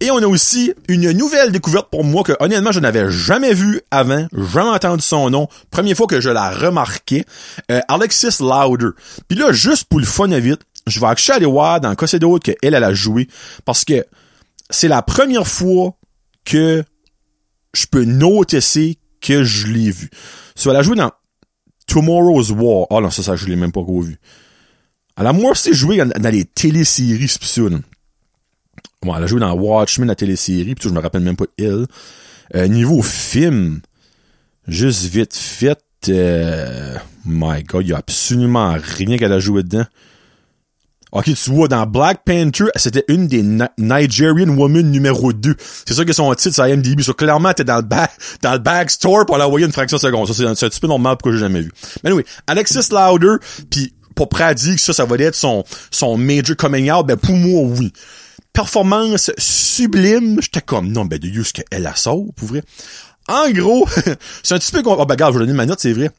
Et 0.00 0.10
on 0.10 0.18
a 0.18 0.26
aussi 0.26 0.74
une 0.88 1.10
nouvelle 1.12 1.52
découverte 1.52 1.88
pour 1.90 2.04
moi 2.04 2.22
que 2.22 2.32
honnêtement 2.40 2.72
je 2.72 2.80
n'avais 2.80 3.10
jamais 3.10 3.54
vu 3.54 3.80
avant, 3.90 4.26
jamais 4.32 4.70
entendu 4.70 5.02
son 5.02 5.30
nom. 5.30 5.48
Première 5.70 5.96
fois 5.96 6.06
que 6.06 6.20
je 6.20 6.30
la 6.30 6.50
remarquais. 6.50 7.24
Euh, 7.70 7.80
Alexis 7.88 8.40
Louder. 8.40 8.90
Puis 9.28 9.38
là, 9.38 9.52
juste 9.52 9.84
pour 9.84 10.00
le 10.00 10.06
fun 10.06 10.28
vite, 10.38 10.60
je 10.86 11.00
vais 11.00 11.06
aller 11.32 11.46
voir 11.46 11.80
dans 11.80 11.94
quoi 11.94 12.08
d'autre 12.18 12.44
qu'elle, 12.44 12.74
elle 12.74 12.84
a 12.84 12.92
joué. 12.92 13.28
Parce 13.64 13.84
que 13.84 14.04
c'est 14.68 14.88
la 14.88 15.02
première 15.02 15.46
fois 15.46 15.94
que 16.44 16.84
je 17.72 17.86
peux 17.86 18.04
noter 18.04 18.60
que 19.20 19.44
je 19.44 19.66
l'ai 19.66 19.90
vu. 19.90 20.10
So, 20.54 20.70
elle 20.70 20.76
a 20.76 20.82
joué 20.82 20.96
dans 20.96 21.12
Tomorrow's 21.86 22.50
War. 22.50 22.86
Ah 22.90 23.00
non, 23.00 23.10
ça, 23.10 23.22
ça, 23.22 23.36
je 23.36 23.46
l'ai 23.46 23.56
même 23.56 23.72
pas 23.72 23.80
revu. 23.80 24.18
Elle 25.16 25.26
a 25.26 25.32
moi 25.32 25.50
aussi 25.50 25.74
joué 25.74 25.98
dans, 25.98 26.30
les 26.30 26.44
téléséries, 26.44 27.30
là. 27.58 27.78
Bon, 29.02 29.16
elle 29.16 29.24
a 29.24 29.26
joué 29.26 29.40
dans 29.40 29.52
Watchmen, 29.52 30.08
la 30.08 30.14
télésérie, 30.14 30.74
pis 30.74 30.88
je 30.88 30.92
me 30.92 31.00
rappelle 31.00 31.22
même 31.22 31.36
pas 31.36 31.46
elle. 31.58 31.86
Euh, 32.54 32.68
niveau 32.68 33.02
film, 33.02 33.80
juste 34.66 35.04
vite 35.04 35.34
fait, 35.34 35.82
euh, 36.08 36.96
my 37.24 37.62
god, 37.64 37.86
y 37.86 37.92
a 37.92 37.98
absolument 37.98 38.76
rien 38.78 39.18
qu'elle 39.18 39.32
a 39.32 39.40
joué 39.40 39.62
dedans. 39.62 39.86
Ok, 41.12 41.24
tu 41.24 41.50
vois, 41.50 41.66
dans 41.66 41.86
Black 41.86 42.22
Panther, 42.24 42.66
c'était 42.76 43.04
une 43.08 43.26
des 43.26 43.42
Nigerian 43.78 44.48
Women 44.48 44.90
numéro 44.90 45.32
2. 45.32 45.56
C'est 45.86 45.94
ça 45.94 46.04
que 46.04 46.12
son 46.12 46.32
titre 46.34 46.54
sur 46.54 46.66
IMDb. 46.66 47.00
So, 47.02 47.14
clairement, 47.14 47.52
t'es 47.52 47.64
dans 47.64 47.76
le 47.76 47.82
back, 47.82 48.12
dans 48.42 48.52
le 48.52 48.58
backstore 48.58 49.26
pour 49.26 49.36
l'envoyer 49.36 49.66
une 49.66 49.72
fraction 49.72 49.96
de 49.96 50.02
seconde. 50.02 50.28
Ça, 50.28 50.34
c'est 50.34 50.46
un, 50.46 50.68
petit 50.68 50.80
peu 50.80 50.86
normal 50.86 51.16
pourquoi 51.16 51.32
j'ai 51.32 51.38
jamais 51.38 51.62
vu. 51.62 51.72
Mais 52.04 52.12
oui, 52.12 52.22
Alexis 52.46 52.90
Louder, 52.92 53.36
puis 53.70 53.92
pour 54.14 54.28
Pradi, 54.28 54.76
que 54.76 54.80
ça, 54.80 54.92
ça 54.92 55.04
va 55.04 55.16
être 55.16 55.34
son, 55.34 55.64
son 55.90 56.16
major 56.16 56.56
coming 56.56 56.90
out, 56.90 57.06
ben, 57.06 57.16
pour 57.16 57.34
moi, 57.34 57.62
oui. 57.62 57.92
Performance 58.52 59.30
sublime, 59.38 60.40
j'étais 60.40 60.60
comme, 60.60 60.92
non, 60.92 61.04
ben, 61.04 61.18
de 61.18 61.42
ce 61.42 61.52
qu'elle 61.52 61.86
a 61.86 61.94
pour 62.36 62.48
vrai. 62.48 62.62
En 63.28 63.50
gros, 63.50 63.88
c'est 64.42 64.54
un 64.54 64.58
petit 64.58 64.72
peu, 64.72 64.82
oh, 64.84 65.06
ben, 65.06 65.14
regarde, 65.14 65.34
je 65.34 65.38
vais 65.38 65.46
donner 65.46 65.56
ma 65.56 65.66
note, 65.66 65.80
c'est 65.80 65.92
vrai. 65.92 66.10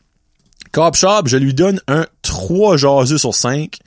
Cop 0.71 0.95
Shop, 0.95 1.23
je 1.25 1.37
lui 1.37 1.53
donne 1.53 1.81
un 1.87 2.05
3 2.21 2.77
jaseux 2.77 3.17
sur 3.17 3.35
5. 3.35 3.77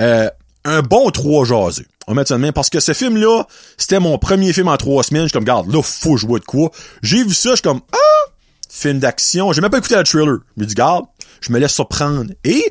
Euh, 0.00 0.28
un 0.64 0.82
bon 0.82 1.10
3 1.10 1.44
jaseux. 1.44 1.86
On 2.06 2.12
va 2.12 2.20
mettre 2.20 2.28
ça 2.28 2.36
de 2.36 2.40
main 2.40 2.52
parce 2.52 2.70
que 2.70 2.80
ce 2.80 2.92
film-là, 2.92 3.46
c'était 3.78 4.00
mon 4.00 4.18
premier 4.18 4.52
film 4.52 4.68
en 4.68 4.76
trois 4.76 5.02
semaines. 5.02 5.22
Je 5.22 5.28
suis 5.28 5.32
comme, 5.32 5.44
garde, 5.44 5.72
là, 5.72 5.82
faut 5.82 6.16
jouer 6.16 6.40
de 6.40 6.44
quoi. 6.44 6.70
J'ai 7.02 7.24
vu 7.24 7.32
ça, 7.32 7.50
je 7.50 7.56
suis 7.56 7.62
comme, 7.62 7.80
ah, 7.92 8.30
film 8.68 8.98
d'action. 8.98 9.52
J'ai 9.52 9.60
même 9.60 9.70
pas 9.70 9.78
écouté 9.78 9.96
le 9.96 10.04
trailer. 10.04 10.38
Je 10.56 10.62
me 10.62 10.66
dis, 10.66 10.74
garde, 10.74 11.04
je 11.40 11.52
me 11.52 11.58
laisse 11.58 11.72
surprendre. 11.72 12.30
Et, 12.44 12.68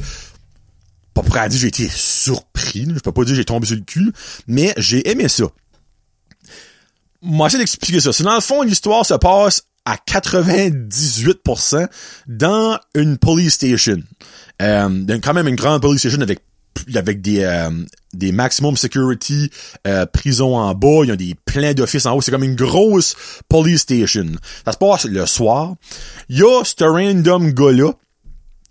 pas 1.13 1.21
pour 1.21 1.33
dire 1.33 1.59
j'ai 1.59 1.67
été 1.67 1.87
surpris. 1.89 2.87
Je 2.93 2.99
peux 2.99 3.11
pas 3.11 3.23
dire 3.23 3.35
j'ai 3.35 3.45
tombé 3.45 3.67
sur 3.67 3.75
le 3.75 3.83
cul, 3.83 4.11
mais 4.47 4.73
j'ai 4.77 5.09
aimé 5.09 5.27
ça. 5.27 5.45
Moi, 7.21 7.47
j'essaie 7.47 7.59
d'expliquer 7.59 7.99
ça. 8.01 8.11
C'est 8.11 8.23
dans 8.23 8.35
le 8.35 8.41
fond, 8.41 8.63
l'histoire 8.63 9.05
se 9.05 9.13
passe 9.13 9.63
à 9.85 9.95
98% 9.95 11.87
dans 12.27 12.79
une 12.95 13.17
police 13.17 13.53
station. 13.53 14.01
Euh, 14.61 15.19
quand 15.23 15.33
même 15.33 15.47
une 15.47 15.55
grande 15.55 15.81
police 15.81 15.99
station 16.01 16.21
avec 16.21 16.39
avec 16.95 17.21
des 17.21 17.43
euh, 17.43 17.69
des 18.13 18.31
maximum 18.31 18.77
security 18.77 19.49
euh, 19.87 20.05
prisons 20.05 20.57
en 20.57 20.73
bas, 20.73 21.01
il 21.03 21.09
y 21.09 21.11
a 21.11 21.15
des 21.15 21.35
pleins 21.45 21.73
d'offices 21.73 22.05
en 22.05 22.15
haut, 22.15 22.21
c'est 22.21 22.31
comme 22.31 22.43
une 22.43 22.55
grosse 22.55 23.15
police 23.49 23.81
station. 23.81 24.27
Ça 24.65 24.71
se 24.71 24.77
passe 24.77 25.05
le 25.05 25.25
soir. 25.25 25.75
Il 26.29 26.39
y 26.39 26.43
a 26.43 26.63
ce 26.63 26.83
random 26.83 27.51
gars-là 27.51 27.91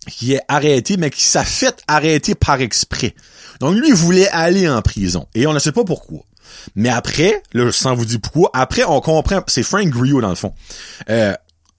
qui 0.09 0.35
est 0.35 0.43
arrêté, 0.49 0.97
mais 0.97 1.11
qui 1.11 1.23
s'est 1.23 1.45
fait 1.45 1.83
arrêter 1.87 2.35
par 2.35 2.61
exprès. 2.61 3.15
Donc 3.61 3.77
lui, 3.77 3.89
il 3.89 3.95
voulait 3.95 4.29
aller 4.29 4.69
en 4.69 4.83
prison. 4.83 5.27
Et 5.35 5.47
on 5.47 5.53
ne 5.53 5.59
sait 5.59 5.73
pas 5.73 5.85
pourquoi. 5.85 6.21
Mais 6.75 6.89
après, 6.89 7.43
là, 7.53 7.71
sans 7.73 7.95
vous 7.95 8.05
dire 8.05 8.21
pourquoi, 8.21 8.51
après, 8.55 8.85
on 8.85 9.01
comprend, 9.01 9.43
c'est 9.47 9.63
Frank 9.63 9.89
Grio 9.89 10.21
dans 10.21 10.29
le 10.29 10.35
fond. 10.35 10.53
Euh, 11.09 11.35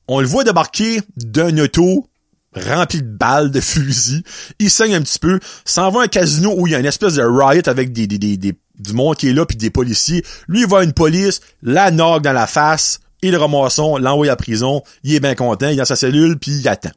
on 0.08 0.20
le 0.20 0.28
voit 0.28 0.44
débarquer 0.44 1.02
d'un 1.16 1.58
auto 1.58 2.08
rempli 2.56 3.02
de 3.02 3.08
balles, 3.08 3.52
de 3.52 3.62
fusils. 3.62 4.24
Il 4.60 4.70
saigne 4.70 4.96
un 4.96 5.02
petit 5.02 5.20
peu. 5.20 5.40
S'en 5.66 5.92
va 5.92 6.02
à 6.02 6.04
un 6.04 6.08
casino 6.08 6.54
où 6.58 6.68
il 6.68 6.72
y 6.72 6.76
a 6.76 6.80
une 6.80 6.86
espèce 6.86 7.16
de 7.16 7.24
riot 7.24 7.68
avec 7.68 7.94
des, 7.94 8.08
des, 8.08 8.18
des, 8.18 8.54
du 8.80 8.94
monde 8.94 9.16
qui 9.16 9.30
est 9.30 9.34
là 9.34 9.46
puis 9.46 9.58
des 9.58 9.70
policiers. 9.70 10.24
Lui, 10.48 10.62
il 10.62 10.68
voit 10.68 10.84
une 10.84 10.94
police, 10.94 11.42
la 11.62 11.92
nogue 11.92 12.24
dans 12.24 12.34
la 12.34 12.48
face, 12.48 13.00
il 13.22 13.32
le 13.32 13.38
ramasson, 13.38 13.98
l'envoie 13.98 14.30
à 14.30 14.36
prison. 14.36 14.84
Il 15.04 15.16
est 15.16 15.20
bien 15.20 15.36
content, 15.36 15.68
il 15.68 15.74
est 15.74 15.78
dans 15.78 15.86
sa 15.86 15.96
cellule 15.96 16.38
puis 16.38 16.52
il 16.52 16.68
attend. 16.68 16.92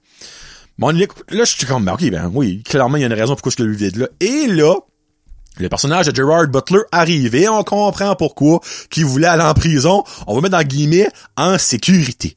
Bon, 0.78 0.90
là, 0.90 1.06
je 1.30 1.44
suis 1.44 1.66
comme, 1.66 1.84
ben, 1.84 1.94
ok, 1.94 2.10
ben 2.10 2.30
oui, 2.34 2.62
clairement, 2.62 2.96
il 2.98 3.00
y 3.00 3.04
a 3.04 3.06
une 3.06 3.14
raison 3.14 3.34
pourquoi 3.34 3.52
que 3.52 3.62
lui 3.62 3.76
vide 3.76 3.96
là. 3.96 4.08
Et 4.20 4.46
là, 4.46 4.74
le 5.58 5.68
personnage 5.70 6.06
de 6.06 6.14
Gerard 6.14 6.48
Butler 6.48 6.80
arrive 6.92 7.34
et 7.34 7.48
on 7.48 7.62
comprend 7.62 8.14
pourquoi 8.14 8.60
qu'il 8.90 9.06
voulait 9.06 9.26
aller 9.26 9.42
en 9.42 9.54
prison. 9.54 10.04
On 10.26 10.34
va 10.34 10.42
mettre 10.42 10.58
dans 10.58 10.62
guillemets 10.62 11.08
en 11.36 11.56
sécurité. 11.56 12.34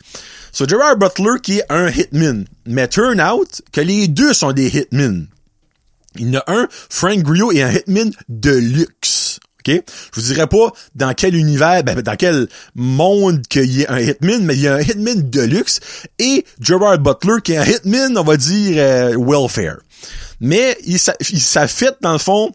So 0.51 0.67
Gerard 0.67 0.97
Butler 0.97 1.39
qui 1.41 1.59
est 1.59 1.65
un 1.69 1.89
hitman. 1.89 2.45
Mais 2.65 2.87
turn 2.87 3.21
out 3.21 3.61
que 3.71 3.81
les 3.81 4.07
deux 4.07 4.33
sont 4.33 4.51
des 4.51 4.67
hitmen. 4.67 5.27
Il 6.15 6.33
y 6.33 6.37
en 6.37 6.41
a 6.41 6.51
un, 6.51 6.67
Frank 6.89 7.19
Grillo, 7.19 7.51
est 7.51 7.61
un 7.61 7.71
hitman 7.71 8.11
de 8.27 8.51
luxe. 8.51 9.39
OK? 9.59 9.83
Je 10.15 10.21
vous 10.21 10.27
dirais 10.27 10.47
pas 10.47 10.71
dans 10.95 11.13
quel 11.13 11.35
univers, 11.35 11.83
ben, 11.83 12.01
dans 12.01 12.15
quel 12.15 12.47
monde 12.75 13.45
qu'il 13.47 13.71
y 13.71 13.81
ait 13.81 13.89
un 13.89 13.99
hitman, 13.99 14.43
mais 14.43 14.55
il 14.55 14.61
y 14.61 14.67
a 14.67 14.75
un 14.75 14.81
hitman 14.81 15.29
de 15.29 15.41
luxe 15.41 15.79
et 16.17 16.45
Gerard 16.59 16.99
Butler 16.99 17.41
qui 17.43 17.53
est 17.53 17.57
un 17.57 17.65
hitman, 17.65 18.17
on 18.17 18.23
va 18.23 18.37
dire, 18.37 18.75
euh, 18.77 19.15
welfare. 19.17 19.77
Mais 20.39 20.77
il 20.85 20.97
fait, 20.99 21.97
dans 22.01 22.13
le 22.13 22.19
fond, 22.19 22.51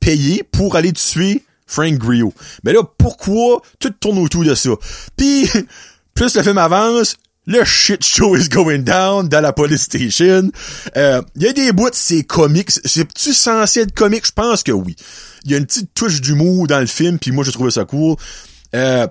payer 0.00 0.42
pour 0.42 0.76
aller 0.76 0.92
tuer 0.92 1.42
Frank 1.66 1.94
Grillo. 1.94 2.32
Mais 2.64 2.72
là, 2.72 2.82
pourquoi 2.98 3.62
tout 3.78 3.90
tourne 3.90 4.18
autour 4.18 4.44
de 4.44 4.54
ça? 4.54 4.70
Puis, 5.16 5.48
plus 6.14 6.36
le 6.36 6.42
film 6.42 6.58
avance, 6.58 7.16
le 7.46 7.64
shit 7.64 8.04
show 8.04 8.36
is 8.36 8.48
going 8.48 8.80
down 8.80 9.28
dans 9.28 9.40
la 9.40 9.52
police 9.52 9.82
station. 9.82 10.50
Il 10.94 10.98
euh, 10.98 11.22
y 11.36 11.46
a 11.46 11.52
des 11.52 11.72
bouts, 11.72 11.90
c'est 11.92 12.22
comique. 12.22 12.70
C'est-tu 12.70 13.32
censé 13.32 13.80
être 13.80 13.94
comique? 13.94 14.26
Je 14.26 14.32
pense 14.32 14.62
que 14.62 14.72
oui. 14.72 14.96
Il 15.44 15.50
y 15.50 15.54
a 15.54 15.58
une 15.58 15.66
petite 15.66 15.92
touche 15.92 16.20
d'humour 16.20 16.68
dans 16.68 16.78
le 16.78 16.86
film, 16.86 17.18
puis 17.18 17.32
moi, 17.32 17.44
j'ai 17.44 17.52
trouvé 17.52 17.72
ça 17.72 17.84
cool. 17.84 18.16
Euh, 18.74 19.06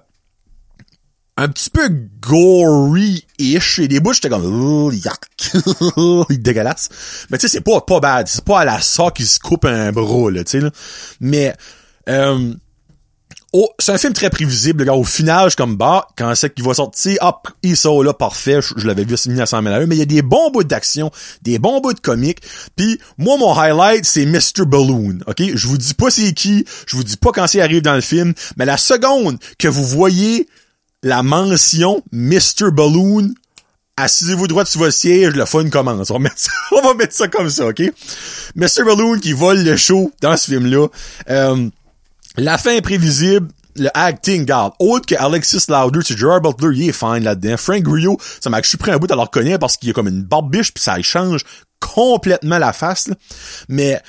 un 1.36 1.48
petit 1.50 1.70
peu 1.70 1.90
gory-ish. 2.22 3.80
Et 3.80 3.88
des 3.88 4.00
bouts, 4.00 4.14
j'étais 4.14 4.30
comme, 4.30 4.46
oh, 4.46 4.92
yuck. 4.92 6.30
dégueulasse. 6.40 6.90
Mais 7.30 7.38
tu 7.38 7.48
sais, 7.48 7.58
c'est 7.58 7.62
pas, 7.62 7.82
pas 7.82 8.00
bad. 8.00 8.28
C'est 8.28 8.46
pas 8.46 8.62
à 8.62 8.66
la 8.66 8.80
ça 8.80 9.12
qui 9.14 9.26
se 9.26 9.40
coupe 9.40 9.66
un 9.66 9.92
bras, 9.92 10.32
là, 10.32 10.44
tu 10.44 10.52
sais, 10.52 10.60
là. 10.62 10.72
Mais, 11.20 11.54
euh, 12.08 12.54
Oh, 13.54 13.70
c'est 13.80 13.92
un 13.92 13.98
film 13.98 14.14
très 14.14 14.30
prévisible, 14.30 14.86
gars. 14.86 14.94
Au 14.94 15.04
final, 15.04 15.50
je 15.50 15.58
comme, 15.58 15.76
bah, 15.76 16.08
quand 16.18 16.34
c'est 16.36 16.54
qu'il 16.54 16.64
va 16.64 16.74
sortir, 16.74 17.18
hop, 17.20 17.50
il 17.64 17.76
sort 17.76 18.02
là, 18.02 18.14
parfait. 18.14 18.60
Je, 18.62 18.88
l'avais 18.88 19.04
vu 19.04 19.16
à 19.16 19.46
100 19.46 19.62
000 19.62 19.64
mais 19.88 19.96
il 19.96 20.00
y 20.00 20.02
a 20.02 20.06
des 20.06 20.22
bons 20.22 20.52
bouts 20.52 20.64
d'action, 20.64 21.12
des 21.42 21.60
bons 21.60 21.82
bouts 21.82 21.94
de 21.94 22.00
comique. 22.00 22.40
Puis, 22.78 22.98
moi, 23.18 23.36
mon 23.38 23.54
highlight, 23.54 24.06
c'est 24.06 24.26
Mr. 24.26 24.66
Balloon, 24.66 25.20
ok? 25.28 25.44
Je 25.54 25.68
vous 25.68 25.78
dis 25.78 25.94
pas 25.94 26.10
c'est 26.10 26.32
qui, 26.32 26.66
je 26.88 26.96
vous 26.96 27.04
dis 27.04 27.18
pas 27.18 27.32
quand 27.34 27.46
c'est 27.48 27.60
arrive 27.60 27.82
dans 27.82 27.96
le 27.96 28.02
film, 28.02 28.34
mais 28.56 28.64
la 28.64 28.78
seconde 28.78 29.38
que 29.60 29.68
vous 29.68 29.86
voyez 29.86 30.48
la 31.04 31.22
mention 31.22 32.04
Mr. 32.14 32.72
Balloon, 32.72 33.34
assisez-vous 33.98 34.48
droit 34.48 34.64
sur 34.64 34.80
votre 34.80 34.94
siège, 34.94 35.34
le 35.34 35.46
fun 35.46 35.70
commence. 35.70 36.10
On 36.10 36.14
va 36.14 36.20
mettre 36.20 36.40
ça, 36.40 36.52
on 36.72 36.82
va 36.82 36.94
mettre 36.94 37.14
ça 37.14 37.28
comme 37.28 37.50
ça, 37.50 37.68
ok? 37.68 37.82
Mr. 38.56 38.86
Balloon 38.86 39.20
qui 39.20 39.34
vole 39.34 39.62
le 39.62 39.76
show 39.76 40.10
dans 40.22 40.38
ce 40.38 40.52
film-là. 40.52 40.88
Euh, 41.30 41.70
la 42.38 42.58
fin 42.58 42.72
est 42.72 42.82
prévisible. 42.82 43.50
Le 43.78 43.90
acting, 43.94 44.44
garde. 44.44 44.74
Autre 44.80 45.06
que 45.06 45.16
Alexis 45.16 45.64
Louder, 45.70 46.02
c'est 46.04 46.18
Gerard 46.18 46.42
Butler, 46.42 46.76
il 46.76 46.90
est 46.90 46.92
fine 46.92 47.24
là-dedans. 47.24 47.56
Frank 47.56 47.82
Grillo, 47.82 48.18
ça 48.42 48.50
m'a, 48.50 48.62
je 48.62 48.68
suis 48.68 48.78
pris 48.78 48.92
un 48.92 48.98
bout 48.98 49.10
à 49.10 49.16
le 49.16 49.22
reconnaître 49.22 49.60
parce 49.60 49.78
qu'il 49.78 49.90
a 49.90 49.94
comme 49.94 50.10
une 50.10 50.24
barbiche 50.24 50.74
puis 50.74 50.84
ça 50.84 51.02
change 51.02 51.46
complètement 51.80 52.58
la 52.58 52.74
face, 52.74 53.10
Mais, 53.70 54.02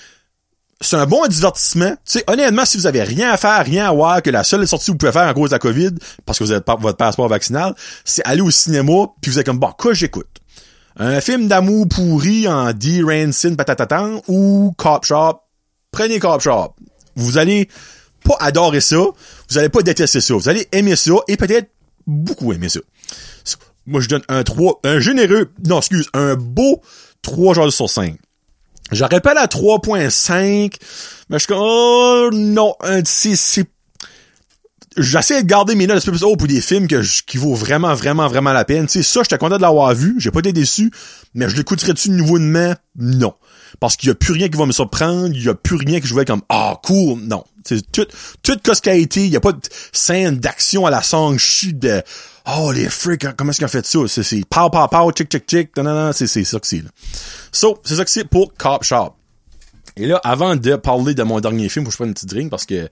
c'est 0.83 0.97
un 0.97 1.07
bon 1.07 1.26
divertissement. 1.26 1.91
Tu 1.91 2.19
sais, 2.19 2.25
honnêtement, 2.26 2.64
si 2.64 2.76
vous 2.76 2.87
avez 2.87 3.02
rien 3.02 3.33
à 3.33 3.37
faire, 3.37 3.64
rien 3.64 3.88
à 3.88 3.93
voir, 3.93 4.21
que 4.21 4.31
la 4.31 4.45
seule 4.45 4.67
sortie 4.67 4.87
que 4.87 4.93
vous 4.93 4.99
pouvez 4.99 5.12
faire 5.12 5.29
à 5.29 5.35
cause 5.35 5.50
de 5.50 5.55
la 5.55 5.59
COVID, 5.59 5.91
parce 6.26 6.38
que 6.38 6.45
vous 6.45 6.52
avez 6.52 6.62
votre 6.81 6.97
passeport 6.97 7.29
vaccinal, 7.29 7.75
c'est 8.05 8.25
aller 8.26 8.41
au 8.41 8.50
cinéma, 8.50 9.07
puis 9.21 9.31
vous 9.31 9.38
êtes 9.38 9.47
comme, 9.47 9.59
bon, 9.59 9.73
quoi 9.79 9.95
j'écoute? 9.95 10.29
Un 10.97 11.21
film 11.21 11.49
d'amour 11.49 11.88
pourri 11.88 12.47
en 12.49 12.73
D. 12.73 13.02
Rancin, 13.02 13.55
patatatan, 13.55 14.21
ou 14.29 14.75
Cop 14.76 15.05
Shop. 15.05 15.41
Prenez 15.91 16.19
Cop 16.19 16.41
Shop. 16.41 16.75
Vous 17.14 17.38
allez 17.38 17.69
pas 18.25 18.37
adorer 18.41 18.81
ça, 18.81 18.99
vous 18.99 19.59
allez 19.59 19.69
pas 19.69 19.83
détester 19.83 20.21
ça, 20.21 20.35
vous 20.35 20.49
allez 20.49 20.69
aimer 20.73 20.97
ça 20.97 21.12
et 21.29 21.37
peut-être 21.37 21.71
beaucoup 22.07 22.52
aimer 22.52 22.69
ça. 22.69 22.81
Moi, 23.87 24.00
je 24.00 24.09
donne 24.09 24.23
un 24.29 24.45
3, 24.45 24.81
un 24.85 25.00
généreux, 25.00 25.50
non, 25.67 25.79
excuse, 25.79 26.09
un 26.14 26.37
beau 26.37 26.81
3 27.23 27.55
joueurs 27.55 27.73
sur 27.73 27.91
5. 27.91 28.17
J'aurais 28.93 29.21
pas 29.21 29.35
la 29.35 29.47
3.5, 29.47 30.73
mais 31.29 31.38
je 31.38 31.38
suis 31.38 31.47
comme, 31.49 31.59
oh, 31.61 32.31
non, 32.33 32.75
c'est, 33.05 33.37
c'est, 33.37 33.67
j'essaie 34.97 35.43
de 35.43 35.49
garder 35.49 35.75
mes 35.75 35.87
notes 35.87 35.99
un 35.99 36.00
peu 36.00 36.12
plus 36.12 36.25
haut 36.25 36.37
pour 36.37 36.47
des 36.47 36.61
films 36.61 36.87
que 36.87 37.02
qui 37.26 37.38
vaut 37.38 37.55
vraiment, 37.55 37.95
vraiment, 37.95 38.29
vraiment 38.29 38.52
la 38.52 38.64
peine. 38.64 38.87
Tu 38.87 38.93
sais, 38.93 39.02
ça, 39.02 39.23
j'étais 39.23 39.38
content 39.38 39.57
de 39.57 39.62
l'avoir 39.62 39.95
vu, 39.95 40.14
j'ai 40.19 40.31
pas 40.31 40.41
été 40.41 40.52
déçu, 40.52 40.93
mais 41.35 41.49
je 41.49 41.57
l'écouterais-tu 41.57 42.11
de 42.11 42.14
nouveau 42.14 42.38
demain? 42.38 42.76
Non. 42.97 43.35
Parce 43.81 43.97
qu'il 43.97 44.09
y 44.09 44.12
a 44.12 44.14
plus 44.14 44.33
rien 44.33 44.49
qui 44.49 44.59
va 44.59 44.67
me 44.67 44.73
surprendre, 44.73 45.35
il 45.35 45.43
y 45.43 45.49
a 45.49 45.55
plus 45.55 45.76
rien 45.76 46.00
que 46.00 46.07
je 46.07 46.14
vais 46.14 46.25
comme, 46.25 46.43
ah, 46.49 46.79
cool, 46.83 47.21
non. 47.21 47.45
C'est 47.64 47.91
tout, 47.93 48.07
tout 48.43 48.59
ce 48.64 49.19
il 49.21 49.29
y 49.29 49.37
a 49.37 49.41
pas 49.41 49.52
de 49.52 49.61
scène 49.93 50.38
d'action 50.38 50.85
à 50.85 50.91
la 50.91 51.02
song 51.02 51.38
de, 51.64 52.02
oh, 52.47 52.73
les 52.73 52.88
freaks, 52.88 53.37
comment 53.37 53.50
est-ce 53.50 53.59
qu'ils 53.59 53.67
ont 53.67 53.69
fait 53.69 53.87
ça? 53.87 53.99
C'est, 54.09 54.23
c'est, 54.23 54.45
pow, 54.49 54.69
pow, 54.69 54.88
pow, 54.88 55.12
chick, 55.17 55.31
chick, 55.31 55.45
chick, 55.49 55.76
non, 55.76 55.85
non, 55.85 56.12
c'est, 56.12 56.26
c'est 56.26 56.45
ça 56.45 56.59
que 56.59 56.67
c'est. 56.67 56.83
So, 57.52 57.81
c'est 57.85 57.97
ça 57.97 58.05
que 58.05 58.11
c'est 58.11 58.25
pour 58.25 58.52
Cop 58.55 58.83
Shop. 58.83 59.14
Et 59.97 60.07
là, 60.07 60.21
avant 60.25 60.57
de 60.57 60.76
parler 60.76 61.14
de 61.14 61.23
mon 61.23 61.38
dernier 61.41 61.69
film, 61.69 61.85
faut 61.85 61.91
que 61.91 61.93
je 61.93 61.99
prenne 61.99 62.09
une 62.09 62.14
petite 62.14 62.31
drink 62.31 62.50
parce 62.50 62.67
que, 62.67 62.88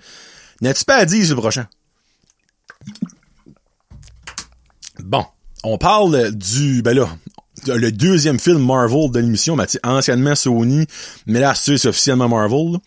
n'as-tu 0.60 0.84
pas 0.84 0.96
à 0.96 1.04
dire 1.04 1.28
le 1.28 1.40
prochain? 1.40 1.66
Bon. 5.00 5.24
On 5.62 5.76
parle 5.76 6.30
du, 6.34 6.80
ben 6.80 6.96
là, 6.96 7.06
le 7.66 7.92
deuxième 7.92 8.38
film 8.38 8.64
Marvel 8.64 9.10
de 9.10 9.20
l'émission, 9.20 9.56
ben, 9.56 9.66
anciennement 9.84 10.34
Sony, 10.34 10.86
mais 11.26 11.40
là, 11.40 11.54
c'est 11.54 11.86
officiellement 11.86 12.28
Marvel. 12.28 12.78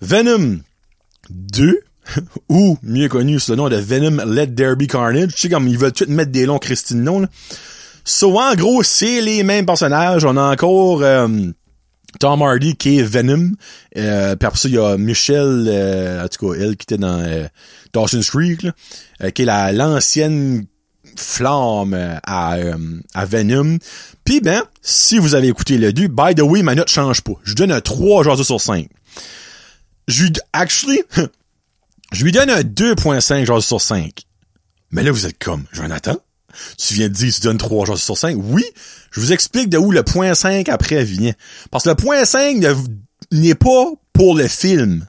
Venom 0.00 0.58
2, 1.30 1.80
ou 2.48 2.78
mieux 2.82 3.08
connu 3.08 3.38
sous 3.38 3.52
le 3.52 3.56
nom 3.56 3.68
de 3.68 3.76
Venom 3.76 4.24
Let 4.24 4.54
There 4.54 4.76
Be 4.76 4.86
Carnage. 4.86 5.34
Tu 5.34 5.40
sais, 5.40 5.48
comme 5.48 5.68
ils 5.68 5.78
veulent 5.78 5.92
tout 5.92 6.06
mettre 6.08 6.32
des 6.32 6.46
longs 6.46 6.58
Christine 6.58 7.02
noms, 7.02 7.20
là. 7.20 7.28
So, 8.04 8.38
en 8.38 8.54
gros, 8.54 8.82
c'est 8.82 9.20
les 9.20 9.42
mêmes 9.42 9.66
personnages. 9.66 10.24
On 10.24 10.38
a 10.38 10.50
encore 10.50 11.02
euh, 11.02 11.28
Tom 12.18 12.40
Hardy 12.40 12.74
qui 12.74 12.98
est 12.98 13.02
Venom. 13.02 13.52
Euh, 13.98 14.34
puis 14.34 14.46
après 14.46 14.58
ça, 14.58 14.68
il 14.68 14.74
y 14.74 14.78
a 14.78 14.96
Michelle, 14.96 15.66
euh, 15.68 16.24
en 16.24 16.28
tout 16.28 16.48
cas, 16.48 16.58
elle 16.58 16.76
qui 16.76 16.84
était 16.84 16.96
dans 16.96 17.20
euh, 17.20 17.46
Dawson's 17.92 18.30
Creek, 18.30 18.62
là, 18.62 18.72
euh, 19.22 19.30
qui 19.30 19.42
est 19.42 19.44
la 19.44 19.72
l'ancienne 19.72 20.64
flamme 21.16 22.18
à, 22.24 22.56
à 23.14 23.24
Venom. 23.24 23.78
Puis 24.24 24.40
ben, 24.40 24.62
si 24.82 25.18
vous 25.18 25.34
avez 25.34 25.48
écouté 25.48 25.78
le 25.78 25.92
2, 25.92 26.08
by 26.08 26.34
the 26.34 26.42
way, 26.42 26.62
ma 26.62 26.74
note 26.74 26.90
change 26.90 27.22
pas. 27.22 27.34
Je 27.44 27.50
lui 27.50 27.56
donne 27.56 27.72
un 27.72 27.80
3 27.80 28.24
genre 28.24 28.44
sur 28.44 28.60
5. 28.60 28.88
Je 30.06 30.24
lui, 30.24 30.32
actually, 30.52 31.02
je 32.12 32.24
lui 32.24 32.32
donne 32.32 32.50
un 32.50 32.62
2.5 32.62 33.44
genre 33.44 33.62
sur 33.62 33.80
5. 33.80 34.24
Mais 34.90 35.02
là, 35.02 35.10
vous 35.12 35.26
êtes 35.26 35.38
comme, 35.38 35.64
Jonathan? 35.72 36.16
Tu 36.76 36.94
viens 36.94 37.08
de 37.08 37.14
dire 37.14 37.32
tu 37.32 37.40
donnes 37.42 37.58
3 37.58 37.86
jours 37.86 37.98
sur 37.98 38.16
5. 38.16 38.36
Oui, 38.38 38.64
je 39.10 39.20
vous 39.20 39.32
explique 39.32 39.68
de 39.68 39.78
où 39.78 39.92
le 39.92 40.02
point 40.02 40.34
5 40.34 40.68
après 40.68 41.04
vient. 41.04 41.32
Parce 41.70 41.84
que 41.84 41.90
le 41.90 41.94
point 41.94 42.24
5 42.24 42.64
n'est 43.32 43.54
pas 43.54 43.92
pour 44.12 44.34
le 44.36 44.48
film. 44.48 45.06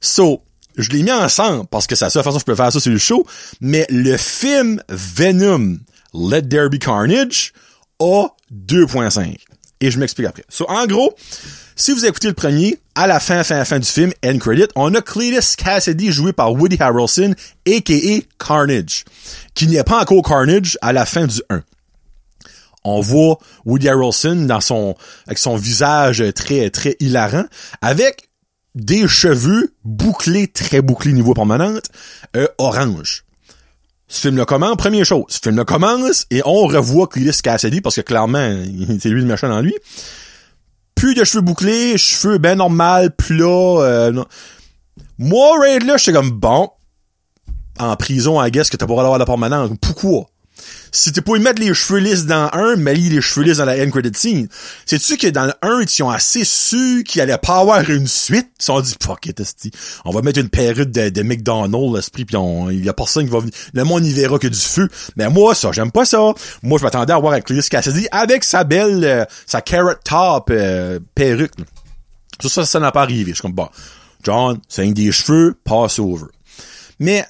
So, 0.00 0.42
je 0.76 0.90
l'ai 0.90 1.02
mis 1.02 1.12
ensemble 1.12 1.66
parce 1.70 1.86
que 1.86 1.94
c'est 1.94 2.04
la 2.04 2.10
seule 2.10 2.22
façon 2.22 2.36
que 2.36 2.40
je 2.40 2.46
peux 2.46 2.54
faire 2.54 2.72
ça 2.72 2.80
sur 2.80 2.92
le 2.92 2.98
show. 2.98 3.26
Mais 3.60 3.86
le 3.88 4.16
film 4.16 4.82
Venom, 4.88 5.78
Let 6.14 6.42
There 6.42 6.68
Be 6.68 6.78
Carnage, 6.78 7.52
a 8.00 8.26
2.5. 8.52 9.36
Et 9.80 9.90
je 9.90 9.98
m'explique 9.98 10.26
après. 10.26 10.44
So, 10.48 10.64
en 10.68 10.86
gros, 10.86 11.14
si 11.74 11.92
vous 11.92 12.06
écoutez 12.06 12.28
le 12.28 12.34
premier, 12.34 12.78
à 12.94 13.06
la 13.06 13.20
fin, 13.20 13.44
fin, 13.44 13.62
fin 13.64 13.78
du 13.78 13.86
film, 13.86 14.12
end 14.24 14.38
credit, 14.38 14.68
on 14.74 14.94
a 14.94 15.02
Cletus 15.02 15.56
Cassidy 15.56 16.10
joué 16.10 16.32
par 16.32 16.52
Woody 16.52 16.78
Harrelson, 16.80 17.34
a.k.a. 17.68 18.20
Carnage, 18.42 19.04
qui 19.54 19.66
n'est 19.66 19.84
pas 19.84 20.00
encore 20.00 20.22
Carnage 20.22 20.78
à 20.80 20.94
la 20.94 21.04
fin 21.04 21.26
du 21.26 21.42
1. 21.50 21.62
On 22.84 23.00
voit 23.00 23.38
Woody 23.66 23.88
Harrelson 23.88 24.46
dans 24.46 24.60
son, 24.60 24.96
avec 25.26 25.38
son 25.38 25.56
visage 25.56 26.22
très, 26.34 26.70
très 26.70 26.96
hilarant, 27.00 27.44
avec 27.82 28.25
des 28.76 29.08
cheveux 29.08 29.74
bouclés, 29.84 30.46
très 30.46 30.80
bouclés 30.82 31.12
niveau 31.12 31.34
permanente, 31.34 31.90
euh, 32.36 32.46
orange. 32.58 33.24
Ce 34.06 34.20
film-là 34.20 34.44
commence, 34.44 34.76
première 34.76 35.04
chose, 35.04 35.24
ce 35.28 35.40
film-là 35.42 35.64
commence 35.64 36.26
et 36.30 36.40
on 36.44 36.66
revoit 36.66 37.08
Cletus 37.08 37.42
Cassidy 37.42 37.80
parce 37.80 37.96
que 37.96 38.02
clairement, 38.02 38.56
c'est 39.00 39.08
lui 39.08 39.22
le 39.22 39.26
méchant 39.26 39.48
dans 39.48 39.60
lui 39.60 39.74
plus 40.96 41.14
de 41.14 41.22
cheveux 41.22 41.42
bouclés, 41.42 41.96
cheveux 41.96 42.38
ben 42.38 42.58
normal, 42.58 43.14
plats. 43.14 43.44
Euh, 43.44 44.24
Moi, 45.18 45.60
Raid 45.60 45.84
là, 45.84 45.96
j'étais 45.98 46.12
comme 46.12 46.30
bon. 46.30 46.70
En 47.78 47.94
prison, 47.94 48.40
à 48.40 48.50
guess 48.50 48.70
que 48.70 48.76
t'as 48.76 48.86
pas 48.86 48.94
avoir 48.94 49.18
la 49.18 49.26
permanente. 49.26 49.78
Pourquoi? 49.80 50.26
Si 50.92 51.12
t'es 51.12 51.20
pas 51.20 51.36
y 51.36 51.40
mettre 51.40 51.60
les 51.60 51.74
cheveux 51.74 51.98
lisses 51.98 52.26
dans 52.26 52.48
un, 52.52 52.76
mais 52.76 52.94
les 52.94 53.20
cheveux 53.20 53.44
lisses 53.44 53.58
dans 53.58 53.64
la 53.64 53.82
end 53.84 53.90
credit 53.90 54.18
scene. 54.18 54.48
C'est-tu 54.86 55.16
que 55.16 55.26
dans 55.28 55.44
le 55.44 55.52
1, 55.62 55.82
ils 55.82 56.02
ont 56.02 56.10
assez 56.10 56.44
su 56.44 57.04
qu'il 57.06 57.20
allait 57.20 57.36
pas 57.38 57.58
avoir 57.58 57.88
une 57.90 58.06
suite? 58.06 58.48
Ils 58.58 58.62
se 58.62 58.66
sont 58.66 58.80
dit, 58.80 58.94
fuck 59.02 59.26
it, 59.26 59.42
on 60.04 60.10
va 60.10 60.22
mettre 60.22 60.40
une 60.40 60.48
perruque 60.48 60.90
de, 60.90 61.10
de 61.10 61.22
McDonald's, 61.22 61.94
l'esprit, 61.94 62.24
pis 62.24 62.36
il 62.70 62.84
y 62.84 62.88
a 62.88 62.94
personne 62.94 63.26
qui 63.26 63.32
va 63.32 63.40
venir. 63.40 63.52
Le 63.74 63.84
monde 63.84 64.02
n'y 64.02 64.12
verra 64.12 64.38
que 64.38 64.48
du 64.48 64.58
feu. 64.58 64.88
Mais 65.16 65.28
moi, 65.28 65.54
ça, 65.54 65.72
j'aime 65.72 65.92
pas 65.92 66.04
ça. 66.04 66.32
Moi, 66.62 66.78
je 66.78 66.84
m'attendais 66.84 67.12
à 67.12 67.18
voir 67.18 67.34
avec 67.34 67.44
Cletus 67.44 67.68
Cassidy 67.68 68.08
avec 68.10 68.44
sa 68.44 68.64
belle, 68.64 69.04
euh, 69.04 69.24
sa 69.46 69.60
carrot 69.60 69.94
top 70.04 70.50
euh, 70.50 70.98
perruque. 71.14 71.52
Ça, 72.40 72.48
ça, 72.48 72.66
ça 72.66 72.80
n'a 72.80 72.92
pas 72.92 73.02
arrivé. 73.02 73.32
Je 73.32 73.36
suis 73.36 73.42
comme, 73.42 73.52
bah, 73.52 73.70
John, 74.22 74.58
c'est 74.68 74.84
un 74.86 74.92
des 74.92 75.12
cheveux, 75.12 75.54
pass 75.64 75.98
over. 75.98 76.26
Mais, 76.98 77.24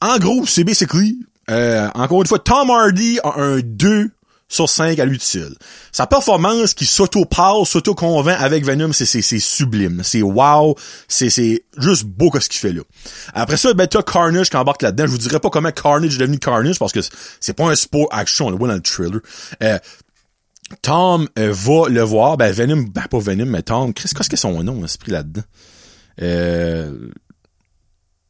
en 0.00 0.18
gros, 0.18 0.46
c'est 0.46 0.64
basically 0.64 1.18
euh, 1.50 1.88
encore 1.94 2.20
une 2.20 2.26
fois, 2.26 2.38
Tom 2.38 2.70
Hardy 2.70 3.18
a 3.22 3.38
un 3.38 3.60
2 3.60 4.10
sur 4.48 4.68
5 4.68 4.98
à 4.98 5.06
seul. 5.18 5.54
Sa 5.90 6.06
performance 6.06 6.74
qui 6.74 6.86
s'auto-parle, 6.86 7.66
s'auto-convainc 7.66 8.40
avec 8.40 8.64
Venom, 8.64 8.92
c'est, 8.92 9.06
c'est, 9.06 9.22
c'est 9.22 9.40
sublime. 9.40 10.02
C'est 10.04 10.22
wow. 10.22 10.76
C'est, 11.08 11.30
c'est 11.30 11.64
juste 11.78 12.04
beau 12.04 12.30
que 12.30 12.40
ce 12.40 12.48
qu'il 12.48 12.60
fait 12.60 12.72
là. 12.72 12.82
Après 13.32 13.56
ça, 13.56 13.72
ben, 13.74 13.86
t'as 13.86 14.02
Carnage 14.02 14.50
qui 14.50 14.56
embarque 14.56 14.82
là-dedans. 14.82 15.06
Je 15.06 15.10
vous 15.10 15.18
dirais 15.18 15.40
pas 15.40 15.50
comment 15.50 15.72
Carnage 15.72 16.14
est 16.14 16.18
devenu 16.18 16.38
Carnage 16.38 16.78
parce 16.78 16.92
que 16.92 17.00
c'est 17.40 17.54
pas 17.54 17.68
un 17.70 17.74
sport 17.74 18.06
action, 18.12 18.46
on 18.46 18.50
le 18.50 18.56
voit 18.56 18.68
dans 18.68 18.74
le 18.74 18.80
trailer. 18.80 19.20
Euh, 19.62 19.78
Tom 20.82 21.28
euh, 21.38 21.52
va 21.52 21.88
le 21.88 22.02
voir. 22.02 22.36
Ben, 22.36 22.52
Venom, 22.52 22.84
ben, 22.88 23.06
pas 23.10 23.18
Venom, 23.18 23.46
mais 23.46 23.62
Tom. 23.62 23.92
Qu'est-ce 23.92 24.28
que 24.28 24.36
son 24.36 24.62
nom, 24.62 24.84
esprit 24.84 25.12
là-dedans? 25.12 25.42
Euh, 26.22 27.08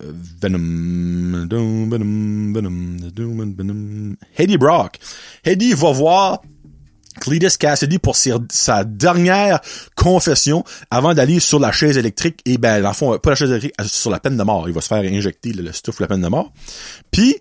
Venom, 0.01 1.47
Venom, 1.49 2.53
Venom, 2.53 3.55
Venom, 3.57 4.17
Eddie 4.37 4.59
Brock. 4.59 4.99
Eddie 5.45 5.75
va 5.75 5.93
voir 5.93 6.43
Cletus 7.21 7.57
Cassidy 7.57 7.99
pour 7.99 8.17
sa 8.17 8.85
dernière 8.85 9.61
confession 9.95 10.65
avant 10.91 11.15
d'aller 11.15 11.41
sur 11.41 11.61
la 11.61 11.73
chaise 11.73 11.97
électrique. 11.97 12.41
Et 12.45 12.59
ben 12.59 12.83
dans 12.83 12.89
le 12.89 12.95
fond 12.95 13.19
pas 13.19 13.31
la 13.31 13.37
chaise 13.37 13.51
électrique 13.51 13.75
sur 13.87 14.11
la 14.11 14.21
peine 14.21 14.37
de 14.37 14.43
mort. 14.43 14.69
Il 14.69 14.75
va 14.75 14.81
se 14.81 14.89
faire 14.89 15.03
injecter 15.03 15.53
le, 15.53 15.73
stuff 15.73 16.01
la 16.01 16.09
peine 16.09 16.23
de 16.23 16.29
mort. 16.29 16.53
Puis 17.11 17.37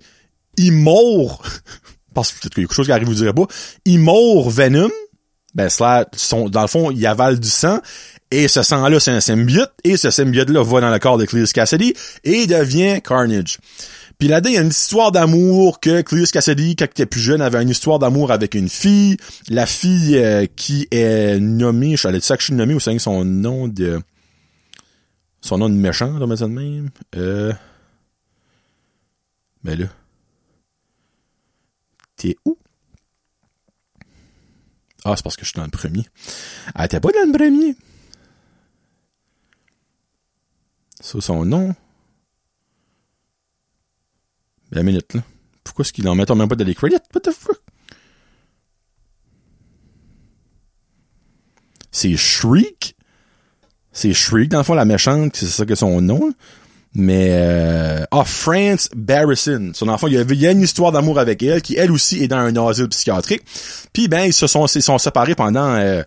il 0.57 0.73
mord 0.73 1.43
parce 2.13 2.31
que 2.31 2.39
peut-être 2.39 2.53
qu'il 2.53 2.63
y 2.63 2.65
a 2.65 2.67
quelque 2.67 2.75
chose 2.75 2.85
qui 2.85 2.91
arrive 2.91 3.07
vous 3.07 3.15
direz 3.15 3.33
pas. 3.33 3.47
Il 3.85 3.99
mord 3.99 4.49
Venom. 4.49 4.91
Ben 5.55 5.69
cela 5.69 6.05
dans 6.49 6.61
le 6.61 6.67
fond 6.67 6.91
il 6.91 7.05
avale 7.05 7.39
du 7.39 7.49
sang 7.49 7.79
et 8.33 8.47
ce 8.47 8.63
sang-là, 8.63 8.99
c'est 8.99 9.11
un 9.11 9.21
symbiote, 9.21 9.71
et 9.83 9.95
ce 9.95 10.09
symbiote-là 10.09 10.63
va 10.63 10.81
dans 10.81 10.91
le 10.91 10.97
corps 10.97 11.19
de 11.19 11.25
Cleus 11.25 11.51
Cassidy 11.53 11.93
et 12.23 12.47
devient 12.47 12.99
Carnage. 13.01 13.59
Puis 14.17 14.27
là-dedans, 14.27 14.49
il 14.49 14.55
y 14.55 14.57
a 14.57 14.61
une 14.61 14.69
histoire 14.69 15.11
d'amour 15.11 15.79
que 15.79 16.01
Cleus 16.01 16.31
Cassidy, 16.31 16.75
quand 16.75 16.85
il 16.85 16.91
était 16.91 17.05
plus 17.05 17.19
jeune, 17.19 17.41
avait 17.41 17.61
une 17.61 17.69
histoire 17.69 17.99
d'amour 17.99 18.31
avec 18.31 18.55
une 18.55 18.69
fille. 18.69 19.17
La 19.49 19.67
fille 19.67 20.17
euh, 20.17 20.47
qui 20.55 20.87
est 20.89 21.39
nommée, 21.39 21.95
je 21.95 22.07
suis 22.07 22.21
ça 22.21 22.35
que 22.35 22.41
je 22.41 22.47
suis 22.47 22.55
nommé 22.55 22.73
ou 22.73 22.79
c'est 22.79 22.97
son 22.97 23.23
nom 23.23 23.67
de... 23.67 24.01
Son 25.41 25.57
nom 25.57 25.69
de 25.69 25.75
méchant, 25.75 26.17
là, 26.17 26.35
ça 26.35 26.47
de 26.47 26.51
même. 26.51 26.89
Euh... 27.15 27.53
Ben 29.63 29.77
là. 29.79 29.85
T'es 32.15 32.35
où? 32.45 32.57
Ah, 35.05 35.15
c'est 35.17 35.23
parce 35.23 35.35
que 35.35 35.43
je 35.43 35.49
suis 35.49 35.57
dans 35.57 35.65
le 35.65 35.69
premier. 35.69 36.05
Ah, 36.73 36.87
t'es 36.87 36.99
pas 36.99 37.09
dans 37.11 37.31
le 37.31 37.37
premier? 37.37 37.75
Ça, 41.03 41.19
son 41.19 41.43
nom. 41.43 41.75
La 44.71 44.83
minute, 44.83 45.13
là. 45.13 45.21
Pourquoi 45.61 45.83
est-ce 45.83 45.91
qu'il 45.91 46.07
en 46.07 46.15
met? 46.15 46.23
Même 46.33 46.47
pas 46.47 46.55
dans 46.55 46.63
les 46.63 46.73
credits? 46.73 46.95
What 47.13 47.21
the 47.21 47.31
fuck? 47.31 47.59
C'est 51.91 52.15
Shriek. 52.15 52.95
C'est 53.91 54.13
Shriek, 54.13 54.49
dans 54.49 54.59
le 54.59 54.63
fond, 54.63 54.75
la 54.75 54.85
méchante, 54.85 55.35
c'est 55.35 55.45
ça 55.45 55.65
que 55.65 55.75
son 55.75 56.01
nom. 56.01 56.33
Mais, 56.95 57.31
euh, 57.31 58.05
ah, 58.09 58.23
France 58.23 58.87
Barrison. 58.95 59.71
Son 59.73 59.89
enfant, 59.89 60.07
il 60.07 60.13
y, 60.13 60.21
il 60.21 60.39
y 60.39 60.47
a 60.47 60.51
une 60.51 60.61
histoire 60.61 60.93
d'amour 60.93 61.19
avec 61.19 61.43
elle, 61.43 61.61
qui 61.61 61.75
elle 61.75 61.91
aussi 61.91 62.23
est 62.23 62.29
dans 62.29 62.37
un 62.37 62.55
asile 62.55 62.87
psychiatrique. 62.87 63.43
Puis 63.91 64.07
ben, 64.07 64.23
ils 64.23 64.33
se 64.33 64.47
sont, 64.47 64.67
ils 64.67 64.81
sont 64.81 64.97
séparés 64.97 65.35
pendant 65.35 65.75
euh, 65.75 66.03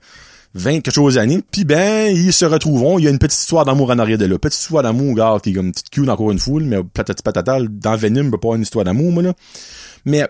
20 0.57 0.81
quelque 0.81 0.95
chose 0.95 1.15
d'années. 1.15 1.43
Puis 1.51 1.65
ben, 1.65 2.15
ils 2.15 2.33
se 2.33 2.45
retrouveront. 2.45 2.99
Il 2.99 3.05
y 3.05 3.09
a 3.09 3.11
une 3.11 3.19
petite 3.19 3.41
histoire 3.41 3.65
d'amour 3.65 3.91
en 3.91 3.99
arrière 3.99 4.19
de 4.19 4.27
là. 4.27 4.39
Petite 4.39 4.61
histoire 4.61 4.83
d'amour, 4.83 5.15
gars, 5.15 5.39
qui 5.43 5.51
est 5.51 5.53
comme 5.53 5.67
une 5.67 5.73
petite 5.73 5.91
cue 5.91 6.09
encore 6.09 6.31
une 6.33 6.39
foule, 6.39 6.65
mais 6.65 6.83
patati 6.83 7.23
patata, 7.23 7.59
dans 7.69 7.97
Venom, 7.97 8.31
peut 8.31 8.39
pas 8.39 8.49
avoir 8.49 8.57
une 8.57 8.63
histoire 8.63 8.85
d'amour, 8.85 9.13
moi, 9.13 9.23
là. 9.23 9.35
Mais, 10.05 10.27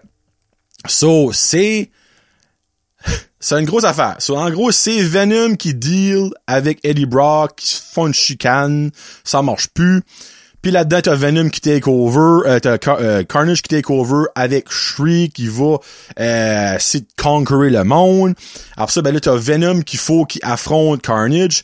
so, 0.86 1.32
c'est, 1.32 1.90
c'est 3.40 3.58
une 3.58 3.66
grosse 3.66 3.84
affaire. 3.84 4.16
So, 4.18 4.36
en 4.36 4.50
gros, 4.50 4.72
c'est 4.72 5.00
Venom 5.00 5.56
qui 5.56 5.74
deal 5.74 6.30
avec 6.46 6.80
Eddie 6.84 7.06
Brock, 7.06 7.56
qui 7.56 7.80
font 7.92 8.08
une 8.08 8.14
chicane, 8.14 8.90
ça 9.24 9.42
marche 9.42 9.68
plus. 9.68 10.02
Puis 10.66 10.72
là-dedans, 10.72 11.00
t'as 11.00 11.14
Venom 11.14 11.48
qui 11.48 11.61
take 11.61 11.88
over, 11.88 12.44
euh, 12.44 12.59
t'as 12.59 12.76
euh, 12.98 13.22
Carnage 13.22 13.62
qui 13.62 13.68
take 13.68 13.88
over 13.88 14.24
avec 14.35 14.68
Shriek 14.68 15.33
qui 15.33 15.46
va 15.46 15.79
euh, 16.18 16.76
conquérir 17.16 17.70
le 17.70 17.85
monde. 17.85 18.35
Après 18.76 18.92
ça, 18.92 19.00
ben 19.00 19.14
là, 19.14 19.20
t'as 19.20 19.37
Venom 19.37 19.83
qu'il 19.83 20.00
faut 20.00 20.24
qu'il 20.24 20.40
affronte 20.44 21.02
Carnage. 21.02 21.62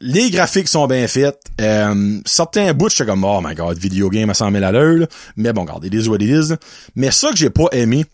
Les 0.00 0.30
graphiques 0.30 0.66
sont 0.66 0.88
bien 0.88 1.06
faits. 1.06 1.38
Euh, 1.60 2.18
certains 2.26 2.72
bouts, 2.72 2.88
j'étais 2.88 3.06
comme, 3.06 3.22
oh 3.22 3.40
my 3.40 3.54
god, 3.54 3.78
video 3.78 4.10
game 4.10 4.30
à 4.30 4.34
100 4.34 4.50
000 4.50 4.64
à 4.64 4.72
l'heure. 4.72 5.06
Mais 5.36 5.52
bon, 5.52 5.60
regardez, 5.60 5.86
is 5.86 6.08
what 6.08 6.16
it 6.16 6.22
is. 6.22 6.54
Mais 6.96 7.12
ça 7.12 7.30
que 7.30 7.36
j'ai 7.36 7.50
pas 7.50 7.68
aimé, 7.70 8.04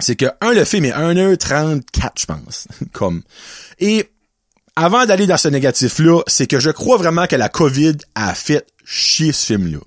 c'est 0.00 0.16
que, 0.16 0.24
un, 0.40 0.54
le 0.54 0.64
film 0.64 0.86
est 0.86 0.92
1h34, 0.92 1.82
je 2.20 2.24
pense. 2.24 2.68
comme. 2.92 3.20
Et 3.80 4.08
avant 4.76 5.04
d'aller 5.04 5.26
dans 5.26 5.36
ce 5.36 5.48
négatif-là, 5.48 6.22
c'est 6.26 6.46
que 6.46 6.58
je 6.58 6.70
crois 6.70 6.96
vraiment 6.96 7.26
que 7.26 7.36
la 7.36 7.50
COVID 7.50 7.96
a 8.14 8.32
fait 8.32 8.64
chier 8.86 9.32
ce 9.32 9.46
film-là. 9.46 9.80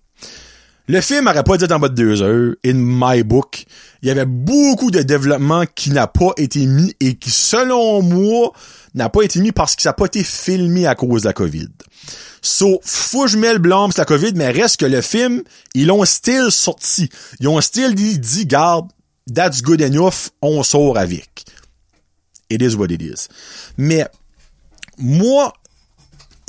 Le 0.88 1.02
film 1.02 1.28
aurait 1.28 1.44
pas 1.44 1.58
dû 1.58 1.66
être 1.66 1.72
en 1.72 1.80
bas 1.80 1.90
de 1.90 1.94
deux 1.94 2.22
heures, 2.22 2.56
in 2.66 2.74
my 2.74 3.24
book. 3.24 3.66
Il 4.02 4.08
y 4.08 4.12
avait 4.12 4.26
beaucoup 4.26 4.90
de 4.90 5.04
développement 5.04 5.66
qui 5.76 5.92
n'a 5.92 6.08
pas 6.08 6.32
été 6.38 6.66
mis 6.66 6.96
et 7.00 7.16
qui, 7.16 7.30
selon 7.30 8.02
moi, 8.02 8.52
n'a 8.96 9.08
pas 9.08 9.22
été 9.22 9.40
mis 9.40 9.52
parce 9.52 9.76
que 9.76 9.84
ça 9.84 9.90
n'a 9.90 9.94
pas 9.94 10.08
été 10.08 10.24
filmé 10.24 10.88
à 10.88 10.96
cause 10.96 11.22
de 11.22 11.28
la 11.28 11.34
COVID. 11.34 11.70
So, 12.42 12.80
faut 12.84 13.26
que 13.26 13.30
je 13.30 13.38
mets 13.38 13.54
le 13.54 13.60
blâme 13.60 13.92
sur 13.92 14.02
la 14.02 14.06
COVID, 14.06 14.34
mais 14.34 14.50
reste 14.50 14.78
que 14.78 14.86
le 14.88 15.02
film, 15.02 15.44
ils 15.76 15.86
l'ont 15.86 16.06
still 16.06 16.50
sorti. 16.50 17.10
Ils 17.40 17.48
ont 17.48 17.62
still 17.62 17.94
dit, 17.94 18.18
dit, 18.18 18.48
garde, 18.48 18.90
that's 19.32 19.62
good 19.62 19.82
enough, 19.82 20.32
on 20.42 20.64
sort 20.64 20.98
avec. 20.98 21.46
It 22.50 22.64
is 22.64 22.76
what 22.76 22.88
it 22.88 23.02
is. 23.04 23.28
Mais, 23.78 24.08
moi, 24.98 25.54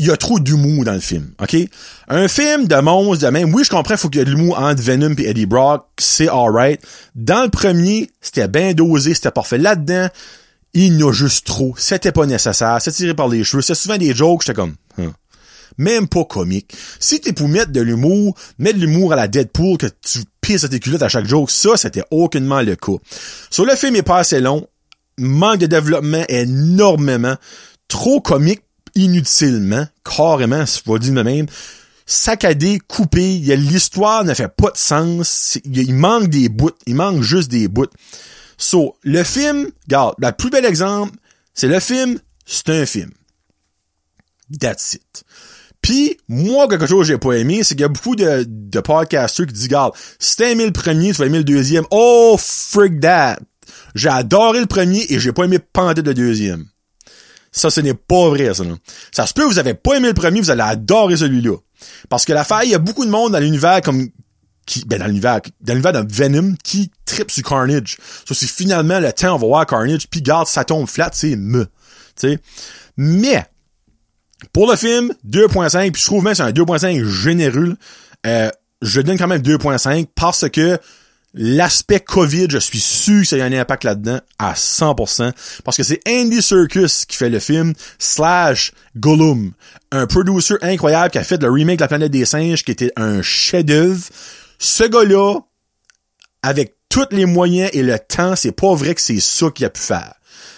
il 0.01 0.07
y 0.07 0.11
a 0.11 0.17
trop 0.17 0.41
d'humour 0.41 0.85
dans 0.85 0.95
le 0.95 1.01
film, 1.01 1.31
ok? 1.43 1.55
Un 2.09 2.27
film 2.27 2.67
de 2.67 2.77
monstre 2.77 3.27
de 3.27 3.31
même, 3.31 3.55
oui, 3.55 3.65
je 3.65 3.69
comprends, 3.69 3.99
faut 3.99 4.09
qu'il 4.09 4.21
y 4.21 4.23
ait 4.23 4.25
de 4.25 4.31
l'humour 4.31 4.59
entre 4.59 4.83
Venom 4.83 5.15
et 5.19 5.29
Eddie 5.29 5.45
Brock, 5.45 5.87
c'est 5.99 6.29
alright. 6.29 6.81
Dans 7.15 7.43
le 7.43 7.51
premier, 7.51 8.11
c'était 8.23 8.49
bien 8.49 8.73
dosé, 8.73 9.13
c'était 9.13 9.31
parfait. 9.31 9.59
Là-dedans, 9.59 10.09
il 10.73 10.99
y 10.99 11.05
en 11.05 11.09
a 11.09 11.13
juste 11.13 11.47
trop. 11.47 11.75
C'était 11.77 12.13
pas 12.13 12.25
nécessaire, 12.25 12.79
c'est 12.81 12.93
tiré 12.93 13.13
par 13.13 13.29
les 13.29 13.45
cheveux. 13.45 13.61
C'est 13.61 13.75
souvent 13.75 13.99
des 13.99 14.15
jokes, 14.15 14.41
j'étais 14.41 14.55
comme, 14.55 14.75
hein. 14.99 15.13
Même 15.77 16.09
pas 16.09 16.25
comique. 16.25 16.75
Si 16.99 17.21
t'es 17.21 17.35
pour 17.35 17.49
mettre 17.49 17.71
de 17.71 17.83
l'humour, 17.83 18.35
mettre 18.59 18.79
de 18.79 18.87
l'humour 18.87 19.13
à 19.13 19.17
la 19.17 19.29
Deadpool, 19.29 19.77
que 19.77 19.87
tu 19.87 20.21
pisses 20.41 20.65
à 20.65 20.69
tes 20.71 20.81
culottes 20.81 21.03
à 21.03 21.11
chaque 21.11 21.27
joke, 21.27 21.51
ça, 21.51 21.77
c'était 21.77 22.05
aucunement 22.11 22.63
le 22.63 22.75
cas. 22.75 22.97
Sur 23.51 23.67
le 23.67 23.77
film 23.77 23.97
est 23.97 24.03
pas 24.03 24.19
assez 24.19 24.41
long, 24.41 24.67
manque 25.19 25.59
de 25.59 25.67
développement 25.67 26.25
énormément, 26.29 27.37
trop 27.87 28.23
comique 28.23 28.63
inutilement, 28.95 29.87
carrément, 30.05 30.67
si 30.67 30.83
je 30.85 30.99
dire 30.99 31.15
de 31.15 31.23
même, 31.23 31.47
saccadé, 32.07 32.81
coupé, 32.87 33.39
l'histoire 33.39 34.25
ne 34.25 34.35
fait 34.35 34.49
pas 34.49 34.71
de 34.71 34.77
sens, 34.77 35.59
il 35.65 35.95
manque 35.95 36.29
des 36.29 36.49
bouts, 36.49 36.71
il 36.87 36.97
manque 36.97 37.23
juste 37.23 37.51
des 37.51 37.69
bouts. 37.69 37.87
So, 38.59 38.97
le 39.03 39.23
film, 39.23 39.71
regarde, 39.87 40.15
le 40.19 40.31
plus 40.33 40.51
bel 40.51 40.65
exemple, 40.65 41.17
c'est 41.55 41.69
le 41.69 41.81
film, 41.81 42.19
c'est 42.45 42.69
un 42.69 42.85
film. 42.85 43.11
That's 44.59 44.95
it. 44.95 45.25
Puis, 45.81 46.19
moi, 46.29 46.69
quelque 46.69 46.87
chose 46.87 47.07
que 47.07 47.13
j'ai 47.13 47.19
pas 47.19 47.33
aimé, 47.35 47.63
c'est 47.63 47.75
qu'il 47.75 47.83
y 47.83 47.85
a 47.85 47.89
beaucoup 47.89 48.17
de, 48.17 48.45
de 48.47 48.81
podcasters 48.81 49.47
qui 49.47 49.53
disent, 49.55 49.65
regarde, 49.65 49.95
si 50.19 50.37
t'as 50.37 50.51
aimé 50.51 50.67
le 50.67 50.73
premier, 50.73 51.13
tu 51.13 51.19
vas 51.19 51.27
aimer 51.27 51.39
le 51.39 51.45
deuxième. 51.45 51.85
Oh, 51.91 52.37
freak 52.39 53.01
that! 53.01 53.39
J'ai 53.95 54.09
adoré 54.09 54.61
le 54.61 54.67
premier 54.67 55.07
et 55.09 55.19
j'ai 55.19 55.33
pas 55.33 55.45
aimé 55.45 55.59
Pandit 55.59 56.03
le 56.03 56.15
deuxième. 56.15 56.67
Ça, 57.53 57.71
ce 57.71 57.81
n'est 57.81 57.95
pas 57.95 58.29
vrai, 58.29 58.55
ça. 58.55 58.65
Ça 59.13 59.27
se 59.27 59.35
peut, 59.35 59.45
vous 59.45 59.59
avez 59.59 59.75
pas 59.75 59.95
aimé 59.95 60.09
le 60.09 60.15
premier, 60.15 60.41
vous 60.41 60.51
allez 60.51 60.63
adorer 60.63 61.17
celui-là. 61.17 61.57
Parce 62.09 62.25
que 62.25 62.33
l'affaire, 62.33 62.63
il 62.63 62.71
y 62.71 62.75
a 62.75 62.79
beaucoup 62.79 63.05
de 63.05 63.11
monde 63.11 63.33
dans 63.33 63.39
l'univers 63.39 63.81
comme 63.83 64.09
qui, 64.67 64.85
ben 64.85 65.01
dans 65.01 65.07
l'univers, 65.07 65.41
dans 65.61 65.73
l'univers 65.73 66.05
de 66.05 66.13
Venom 66.13 66.55
qui 66.63 66.91
tripe 67.05 67.31
sur 67.31 67.43
Carnage. 67.43 67.97
Ça, 68.27 68.35
c'est 68.35 68.47
finalement 68.47 69.01
le 69.01 69.13
temps, 69.13 69.35
on 69.35 69.39
va 69.39 69.47
voir 69.47 69.67
Carnage, 69.67 70.09
puis 70.09 70.23
garde, 70.23 70.47
ça 70.47 70.65
tombe 70.65 70.87
flat, 70.87 71.11
c'est 71.13 71.35
me. 71.35 71.65
Tu 71.65 72.29
sais. 72.29 72.39
Mais, 72.97 73.45
pour 74.53 74.71
le 74.71 74.77
film, 74.77 75.13
2.5, 75.29 75.91
puis 75.91 76.01
je 76.01 76.07
trouve 76.07 76.23
même 76.23 76.35
c'est 76.35 76.43
un 76.43 76.51
2.5 76.51 77.05
généreux. 77.05 77.77
Euh, 78.27 78.51
je 78.83 79.01
donne 79.01 79.19
quand 79.19 79.27
même 79.27 79.43
2.5 79.43 80.07
parce 80.15 80.49
que 80.49 80.79
L'aspect 81.33 82.01
COVID, 82.01 82.49
je 82.51 82.59
suis 82.59 82.81
sûr 82.81 83.21
que 83.21 83.27
ça 83.29 83.37
y 83.37 83.41
a 83.41 83.45
un 83.45 83.53
impact 83.53 83.85
là-dedans 83.85 84.19
à 84.39 84.55
100%, 84.55 85.33
parce 85.65 85.77
que 85.77 85.85
c'est 85.85 86.01
Andy 86.09 86.43
Serkis 86.43 87.05
qui 87.07 87.17
fait 87.17 87.31
le 87.31 87.39
film, 87.39 87.73
slash 88.01 88.73
Gollum, 88.97 89.53
un 89.93 90.07
producer 90.07 90.57
incroyable 90.63 91.11
qui 91.11 91.19
a 91.19 91.25
fait 91.25 91.41
le 91.41 91.49
remake 91.49 91.77
de 91.77 91.83
La 91.83 91.89
Planète 91.89 92.11
des 92.11 92.25
Singes, 92.25 92.65
qui 92.65 92.73
était 92.73 92.93
un 92.97 93.23
chef-d'œuvre. 93.23 94.03
Ce 94.59 94.83
gars-là, 94.83 95.39
avec 96.43 96.75
tous 96.89 97.07
les 97.13 97.27
moyens 97.27 97.71
et 97.75 97.85
le 97.85 97.99
temps, 97.99 98.35
c'est 98.35 98.53
pas 98.53 98.75
vrai 98.75 98.97
que 98.97 99.01
c'est 99.01 99.21
ça 99.21 99.51
qu'il 99.51 99.65
a 99.67 99.71
pu 99.71 99.81
faire. 99.81 100.15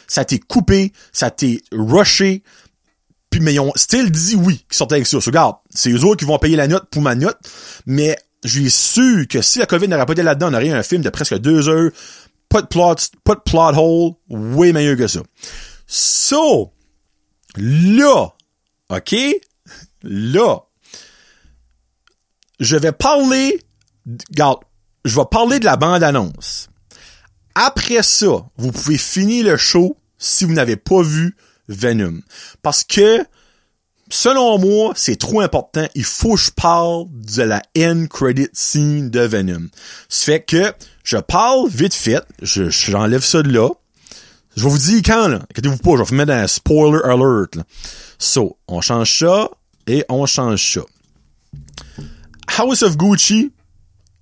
Ça 0.07 0.25
t'est 0.25 0.39
coupé, 0.39 0.93
ça 1.13 1.31
t'est 1.31 1.61
rushé, 1.71 2.43
puis 3.29 3.41
mais 3.41 3.55
ils 3.55 3.61
ont 3.61 3.73
still 3.77 4.11
dit 4.11 4.37
oui 4.37 4.65
qui 4.71 4.77
sortaient 4.77 4.95
avec 4.95 5.07
ça. 5.07 5.19
regarde, 5.19 5.57
c'est 5.71 5.91
eux 5.91 6.05
autres 6.05 6.21
qui 6.21 6.25
vont 6.25 6.39
payer 6.39 6.57
la 6.57 6.69
note 6.69 6.89
pour 6.91 7.03
ma 7.03 7.15
note, 7.15 7.39
mais 7.85 8.17
je 8.45 8.61
suis 8.61 8.71
sûr 8.71 9.27
que 9.29 9.41
si 9.43 9.59
la 9.59 9.67
COVID 9.67 9.89
n'aurait 9.89 10.07
pas 10.07 10.13
été 10.13 10.23
là-dedans, 10.23 10.51
on 10.51 10.55
aurait 10.55 10.69
eu 10.69 10.73
un 10.73 10.83
film 10.83 11.03
de 11.03 11.11
presque 11.11 11.39
deux 11.39 11.69
heures, 11.69 11.91
pas 12.49 12.63
de 12.63 12.67
plot, 12.67 12.97
pas 13.25 13.35
de 13.35 13.41
plot 13.41 13.77
hole, 13.77 14.13
way 14.29 14.73
meilleur 14.73 14.97
que 14.97 15.07
ça. 15.07 15.21
So, 15.87 16.73
là, 17.57 18.35
ok, 18.89 19.15
là, 20.03 20.59
je 22.61 22.77
vais 22.77 22.93
parler, 22.93 23.61
regarde, 24.31 24.59
je 25.05 25.17
vais 25.17 25.27
parler 25.31 25.59
de 25.61 25.65
la 25.65 25.77
bande-annonce. 25.77 26.69
Après 27.55 28.03
ça, 28.03 28.47
vous 28.57 28.73
pouvez 28.73 28.99
finir 28.99 29.45
le 29.45 29.57
show 29.57 29.97
si 30.19 30.45
vous 30.45 30.53
n'avez 30.53 30.77
pas 30.77 31.03
vu 31.03 31.37
Venom. 31.69 32.21
Parce 32.63 32.85
que 32.85 33.25
selon 34.13 34.59
moi, 34.59 34.93
c'est 34.95 35.17
trop 35.17 35.41
important. 35.41 35.89
Il 35.95 36.05
faut 36.05 36.35
que 36.35 36.41
je 36.41 36.51
parle 36.51 37.07
de 37.11 37.43
la 37.43 37.63
end 37.77 38.07
credit 38.09 38.49
scene 38.53 39.11
de 39.11 39.21
Venom. 39.21 39.69
Ça 40.09 40.25
fait 40.27 40.43
que 40.43 40.73
je 41.03 41.17
parle 41.17 41.69
vite 41.69 41.95
fait. 41.95 42.23
Je, 42.43 42.69
j'enlève 42.69 43.25
ça 43.25 43.43
de 43.43 43.51
là. 43.51 43.71
Je 44.55 44.65
vais 44.65 44.71
vous 44.71 44.79
dire 44.79 45.01
quand, 45.05 45.29
là. 45.29 45.41
Inquiétez-vous 45.51 45.79
pas, 45.79 45.93
je 45.93 45.97
vais 45.99 46.05
vous 46.05 46.15
mettre 46.15 46.33
un 46.33 46.47
spoiler 46.47 47.01
alert, 47.05 47.57
là. 47.57 47.65
So, 48.19 48.59
on 48.69 48.83
change 48.83 49.19
ça 49.19 49.51
et 49.87 50.05
on 50.11 50.27
change 50.27 50.75
ça. 50.75 50.83
House 52.59 52.83
of 52.83 52.99
Gucci, 52.99 53.51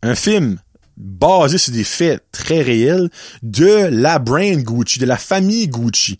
un 0.02 0.14
film 0.14 0.58
basé 1.00 1.58
sur 1.58 1.72
des 1.72 1.84
faits 1.84 2.22
très 2.30 2.62
réels 2.62 3.08
de 3.42 3.88
la 3.90 4.18
brand 4.18 4.62
Gucci, 4.62 4.98
de 4.98 5.06
la 5.06 5.16
famille 5.16 5.68
Gucci. 5.68 6.18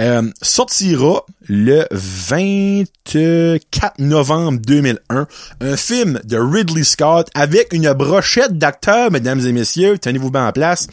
Euh, 0.00 0.30
sortira 0.42 1.24
le 1.48 1.86
24 1.90 3.98
novembre 3.98 4.60
2001, 4.60 5.26
un 5.60 5.76
film 5.76 6.20
de 6.24 6.36
Ridley 6.36 6.84
Scott 6.84 7.28
avec 7.34 7.72
une 7.72 7.92
brochette 7.94 8.58
d'acteurs, 8.58 9.10
mesdames 9.10 9.40
et 9.40 9.52
messieurs, 9.52 9.98
tenez-vous 9.98 10.30
bien 10.30 10.48
en 10.48 10.52
place. 10.52 10.88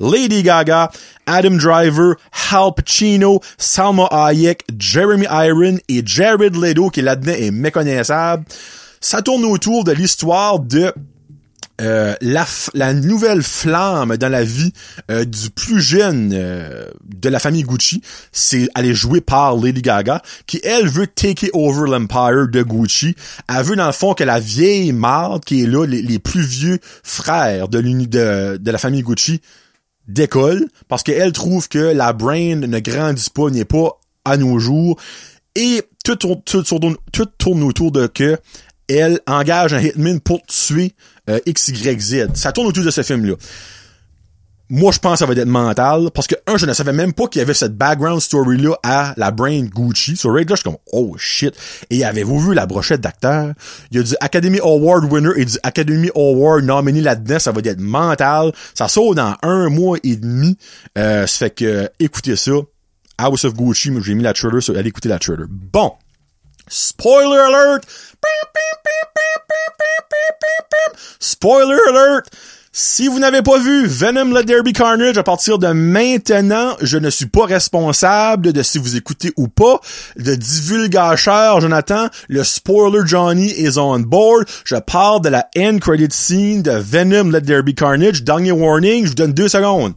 Lady 0.00 0.42
Gaga, 0.42 0.90
Adam 1.26 1.56
Driver, 1.56 2.16
Hal 2.50 2.72
Pacino, 2.74 3.40
Salma 3.58 4.08
Hayek, 4.10 4.64
Jeremy 4.78 5.26
Iron 5.30 5.78
et 5.88 6.02
Jared 6.04 6.56
Leto 6.56 6.88
qui 6.88 7.02
là-dedans 7.02 7.32
est 7.32 7.50
méconnaissable. 7.50 8.44
Ça 9.00 9.22
tourne 9.22 9.44
autour 9.44 9.84
de 9.84 9.92
l'histoire 9.92 10.58
de 10.58 10.92
euh, 11.80 12.14
la, 12.20 12.92
nouvelle 12.94 13.42
flamme 13.42 14.16
dans 14.16 14.28
la 14.28 14.44
vie 14.44 14.72
euh, 15.10 15.24
du 15.24 15.50
plus 15.50 15.80
jeune 15.80 16.32
euh, 16.34 16.90
de 17.04 17.28
la 17.28 17.38
famille 17.38 17.62
Gucci, 17.62 18.02
c'est 18.32 18.68
elle 18.76 18.86
est 18.86 18.94
jouée 18.94 19.20
par 19.20 19.56
Lady 19.56 19.80
Gaga, 19.80 20.20
qui 20.46 20.60
elle 20.62 20.88
veut 20.88 21.06
take 21.06 21.50
over 21.54 21.90
l'empire 21.90 22.48
de 22.48 22.62
Gucci. 22.62 23.14
Elle 23.48 23.64
veut 23.64 23.76
dans 23.76 23.86
le 23.86 23.92
fond 23.92 24.14
que 24.14 24.24
la 24.24 24.40
vieille 24.40 24.92
marde 24.92 25.44
qui 25.44 25.62
est 25.62 25.66
là, 25.66 25.86
les, 25.86 26.18
plus 26.18 26.42
vieux 26.42 26.78
frères 27.02 27.68
de, 27.68 27.80
de, 27.80 28.56
de 28.58 28.70
la 28.70 28.78
famille 28.78 29.02
Gucci 29.02 29.40
décolle 30.06 30.66
parce 30.88 31.02
qu'elle 31.02 31.32
trouve 31.32 31.68
que 31.68 31.78
la 31.78 32.12
brain 32.12 32.56
ne 32.56 32.78
grandit 32.80 33.30
pas, 33.30 33.48
n'est 33.50 33.64
pas 33.64 33.98
à 34.24 34.36
nos 34.36 34.58
jours. 34.58 34.98
Et 35.54 35.82
tout, 36.04 36.16
tout, 36.16 36.36
tout, 36.44 36.62
tout 37.12 37.26
tourne 37.38 37.62
autour 37.62 37.90
de 37.90 38.06
que 38.06 38.38
elle 38.88 39.20
engage 39.26 39.72
un 39.72 39.80
hitman 39.80 40.20
pour 40.20 40.42
tuer 40.46 40.92
euh. 41.30 42.28
Ça 42.34 42.52
tourne 42.52 42.66
autour 42.66 42.84
de 42.84 42.90
ce 42.90 43.02
film-là. 43.02 43.34
Moi, 44.72 44.92
je 44.92 45.00
pense 45.00 45.14
que 45.14 45.18
ça 45.18 45.26
va 45.26 45.32
être 45.32 45.48
mental, 45.48 46.10
parce 46.14 46.28
que, 46.28 46.36
un, 46.46 46.56
je 46.56 46.64
ne 46.64 46.72
savais 46.72 46.92
même 46.92 47.12
pas 47.12 47.26
qu'il 47.26 47.40
y 47.40 47.42
avait 47.42 47.54
cette 47.54 47.76
background 47.76 48.20
story-là 48.20 48.76
à 48.84 49.14
la 49.16 49.32
brain 49.32 49.62
Gucci. 49.62 50.16
Sur 50.16 50.32
Ray, 50.32 50.44
là, 50.44 50.54
je 50.54 50.60
suis 50.60 50.64
comme, 50.64 50.78
oh 50.92 51.16
shit. 51.18 51.52
Et 51.90 52.04
avez-vous 52.04 52.38
vu 52.38 52.54
la 52.54 52.66
brochette 52.66 53.00
d'acteurs? 53.00 53.52
Il 53.90 53.96
y 53.96 54.00
a 54.00 54.04
du 54.04 54.14
Academy 54.20 54.60
Award 54.60 55.12
winner 55.12 55.32
et 55.36 55.44
du 55.44 55.58
Academy 55.64 56.08
Award 56.14 56.62
nominé 56.64 57.00
là-dedans. 57.00 57.40
Ça 57.40 57.50
va 57.50 57.60
être 57.64 57.80
mental. 57.80 58.52
Ça 58.74 58.86
sort 58.86 59.16
dans 59.16 59.34
un 59.42 59.70
mois 59.70 59.98
et 60.04 60.14
demi. 60.14 60.56
Euh, 60.96 61.26
ça 61.26 61.38
fait 61.38 61.50
que, 61.50 61.90
écoutez 61.98 62.36
ça. 62.36 62.52
House 63.18 63.44
of 63.44 63.54
Gucci, 63.54 63.90
j'ai 64.04 64.14
mis 64.14 64.22
la 64.22 64.32
trailer, 64.32 64.62
allez 64.70 64.88
écouter 64.88 65.08
la 65.08 65.18
trailer. 65.18 65.46
Bon. 65.50 65.92
Spoiler 66.70 67.36
alert! 67.36 67.84
Spoiler 71.18 71.78
alert! 71.88 72.30
Si 72.72 73.08
vous 73.08 73.18
n'avez 73.18 73.42
pas 73.42 73.58
vu 73.58 73.86
Venom 73.86 74.32
Let 74.32 74.44
There 74.44 74.62
Be 74.62 74.72
Carnage 74.72 75.18
à 75.18 75.24
partir 75.24 75.58
de 75.58 75.66
maintenant, 75.66 76.76
je 76.80 76.96
ne 76.96 77.10
suis 77.10 77.26
pas 77.26 77.44
responsable 77.44 78.52
de 78.52 78.62
si 78.62 78.78
vous 78.78 78.94
écoutez 78.94 79.32
ou 79.36 79.48
pas. 79.48 79.80
Le 80.14 80.36
divulgateur 80.36 81.60
Jonathan, 81.60 82.08
le 82.28 82.44
spoiler 82.44 83.00
Johnny 83.04 83.52
is 83.58 83.76
on 83.76 83.98
board. 83.98 84.46
Je 84.64 84.76
parle 84.76 85.22
de 85.22 85.28
la 85.28 85.48
end 85.58 85.78
credit 85.80 86.12
scene 86.12 86.62
de 86.62 86.70
Venom 86.70 87.32
Let 87.32 87.42
There 87.42 87.64
Be 87.64 87.74
Carnage. 87.74 88.22
Dernier 88.22 88.52
warning, 88.52 89.02
je 89.02 89.08
vous 89.08 89.16
donne 89.16 89.32
deux 89.32 89.48
secondes. 89.48 89.94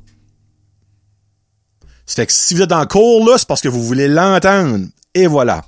C'est 2.07 2.25
que 2.25 2.33
si 2.33 2.55
vous 2.55 2.63
êtes 2.63 2.71
en 2.71 2.87
cours 2.87 3.23
là, 3.29 3.37
c'est 3.37 3.47
parce 3.47 3.61
que 3.61 3.69
vous 3.69 3.83
voulez 3.83 4.07
l'entendre. 4.07 4.87
Et 5.13 5.27
voilà. 5.27 5.63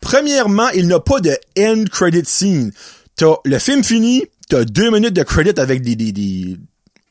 Premièrement, 0.00 0.68
il 0.70 0.88
n'a 0.88 1.00
pas 1.00 1.20
de 1.20 1.36
end 1.58 1.84
credit 1.90 2.24
scene. 2.24 2.72
T'as 3.16 3.36
le 3.44 3.58
film 3.58 3.82
fini, 3.82 4.24
t'as 4.48 4.64
deux 4.64 4.90
minutes 4.90 5.14
de 5.14 5.22
credit 5.22 5.58
avec 5.58 5.82
des, 5.82 5.96
des, 5.96 6.12
des, 6.12 6.56